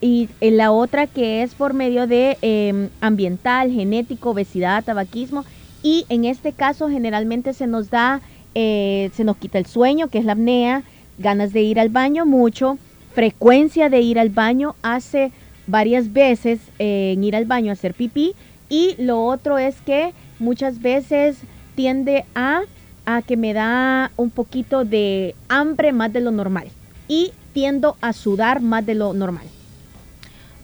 Y 0.00 0.30
eh, 0.40 0.50
la 0.50 0.72
otra 0.72 1.06
que 1.06 1.42
es 1.42 1.54
por 1.54 1.74
medio 1.74 2.06
de 2.06 2.38
em, 2.40 2.88
ambiental, 3.02 3.70
genético, 3.70 4.30
obesidad, 4.30 4.82
tabaquismo. 4.82 5.44
Y 5.82 6.06
en 6.08 6.24
este 6.24 6.54
caso 6.54 6.88
generalmente 6.88 7.52
se 7.52 7.66
nos 7.66 7.90
da 7.90 8.22
eh, 8.58 9.10
se 9.14 9.22
nos 9.22 9.36
quita 9.36 9.58
el 9.58 9.66
sueño, 9.66 10.08
que 10.08 10.16
es 10.16 10.24
la 10.24 10.32
apnea, 10.32 10.82
ganas 11.18 11.52
de 11.52 11.60
ir 11.60 11.78
al 11.78 11.90
baño 11.90 12.24
mucho, 12.24 12.78
frecuencia 13.14 13.90
de 13.90 14.00
ir 14.00 14.18
al 14.18 14.30
baño, 14.30 14.74
hace 14.80 15.30
varias 15.66 16.14
veces 16.14 16.60
eh, 16.78 17.12
en 17.14 17.22
ir 17.22 17.36
al 17.36 17.44
baño 17.44 17.68
a 17.68 17.74
hacer 17.74 17.92
pipí 17.92 18.32
y 18.70 18.94
lo 18.96 19.22
otro 19.26 19.58
es 19.58 19.76
que 19.82 20.14
muchas 20.38 20.80
veces 20.80 21.36
tiende 21.74 22.24
a, 22.34 22.62
a 23.04 23.20
que 23.20 23.36
me 23.36 23.52
da 23.52 24.10
un 24.16 24.30
poquito 24.30 24.86
de 24.86 25.34
hambre 25.50 25.92
más 25.92 26.10
de 26.14 26.22
lo 26.22 26.30
normal 26.30 26.68
y 27.08 27.32
tiendo 27.52 27.98
a 28.00 28.14
sudar 28.14 28.62
más 28.62 28.86
de 28.86 28.94
lo 28.94 29.12
normal. 29.12 29.44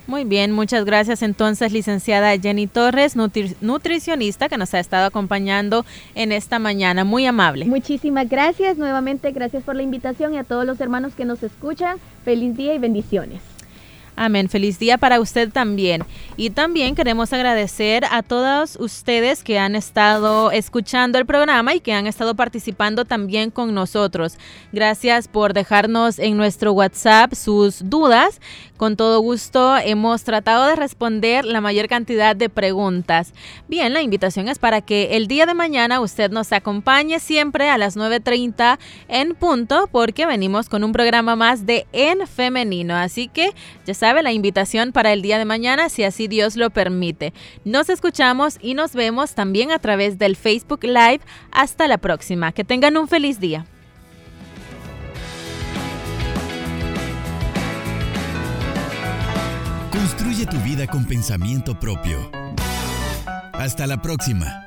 Muy 0.06 0.26
bien, 0.26 0.52
muchas 0.52 0.84
gracias 0.84 1.22
entonces, 1.22 1.72
licenciada 1.72 2.38
Jenny 2.38 2.68
Torres, 2.68 3.16
nutricionista 3.62 4.50
que 4.50 4.58
nos 4.58 4.74
ha 4.74 4.82
estado 4.82 5.06
acompañando 5.06 5.86
en 6.14 6.34
esta 6.34 6.60
mañana. 6.60 7.06
Muy 7.06 7.26
amable. 7.26 7.64
Muchísimas 7.64 8.28
gracias, 8.28 8.78
nuevamente 8.78 9.32
gracias 9.32 9.64
por 9.64 9.78
la 9.78 9.84
invitación 9.84 10.34
y 10.34 10.40
a 10.40 10.44
todos 10.44 10.66
los 10.66 10.82
hermanos 10.82 11.16
que 11.16 11.24
nos 11.24 11.42
escuchan. 11.42 12.00
Feliz 12.26 12.58
día 12.58 12.74
y 12.74 12.80
bendiciones. 12.80 13.40
Amén. 14.20 14.50
Feliz 14.50 14.80
día 14.80 14.98
para 14.98 15.20
usted 15.20 15.52
también. 15.52 16.04
Y 16.38 16.50
también 16.50 16.96
queremos 16.96 17.34
agradecer 17.34 18.04
a 18.10 18.24
todos 18.24 18.76
ustedes 18.80 19.44
que 19.44 19.60
han 19.60 19.76
estado 19.76 20.50
escuchando 20.50 21.20
el 21.20 21.28
programa 21.28 21.76
y 21.76 21.82
que 21.82 21.94
han 21.94 22.08
estado 22.08 22.34
participando 22.34 23.06
también 23.06 23.52
con 23.52 23.76
nosotros. 23.76 24.38
Gracias 24.74 25.28
por 25.28 25.54
dejarnos 25.54 26.18
en 26.18 26.36
nuestro 26.36 26.74
WhatsApp 26.74 27.36
sus 27.36 27.88
dudas. 27.90 28.42
Con 28.76 28.96
todo 28.96 29.20
gusto 29.22 29.76
hemos 29.78 30.24
tratado 30.24 30.66
de 30.66 30.76
responder 30.76 31.46
la 31.46 31.62
mayor 31.62 31.88
cantidad 31.88 32.36
de 32.36 32.50
preguntas. 32.50 33.34
Bien, 33.68 33.94
la 33.94 34.02
invitación 34.02 34.48
es 34.48 34.58
para 34.60 34.82
que 34.82 35.16
el 35.18 35.28
día 35.28 35.46
de 35.46 35.54
mañana 35.54 36.00
usted 36.00 36.32
nos 36.32 36.52
acompañe 36.52 37.20
siempre 37.20 37.70
a 37.70 37.78
las 37.78 37.98
9.30 37.98 38.80
en 39.08 39.36
punto 39.36 39.90
porque 39.92 40.26
venimos 40.26 40.70
con 40.70 40.84
un 40.84 40.92
programa 40.92 41.36
más 41.36 41.66
de 41.66 41.86
En 41.92 42.26
Femenino. 42.28 42.96
Así 42.96 43.28
que 43.28 43.52
ya 43.86 43.94
la 44.16 44.32
invitación 44.32 44.92
para 44.92 45.14
el 45.14 45.22
día 45.22 45.38
de 45.38 45.46
mañana 45.46 45.90
si 45.90 46.04
así 46.04 46.28
Dios 46.28 46.56
lo 46.56 46.70
permite. 46.70 47.34
Nos 47.64 47.90
escuchamos 47.90 48.58
y 48.62 48.74
nos 48.74 48.94
vemos 48.94 49.36
también 49.36 49.72
a 49.72 49.80
través 49.80 50.18
del 50.18 50.36
Facebook 50.36 50.84
Live. 50.84 51.20
Hasta 51.52 51.88
la 51.88 51.98
próxima. 51.98 52.52
Que 52.52 52.64
tengan 52.64 52.98
un 52.98 53.08
feliz 53.08 53.40
día. 53.40 53.66
Construye 59.92 60.46
tu 60.46 60.58
vida 60.58 60.88
con 60.88 61.06
pensamiento 61.06 61.80
propio. 61.80 62.32
Hasta 63.54 63.88
la 63.88 64.02
próxima. 64.02 64.67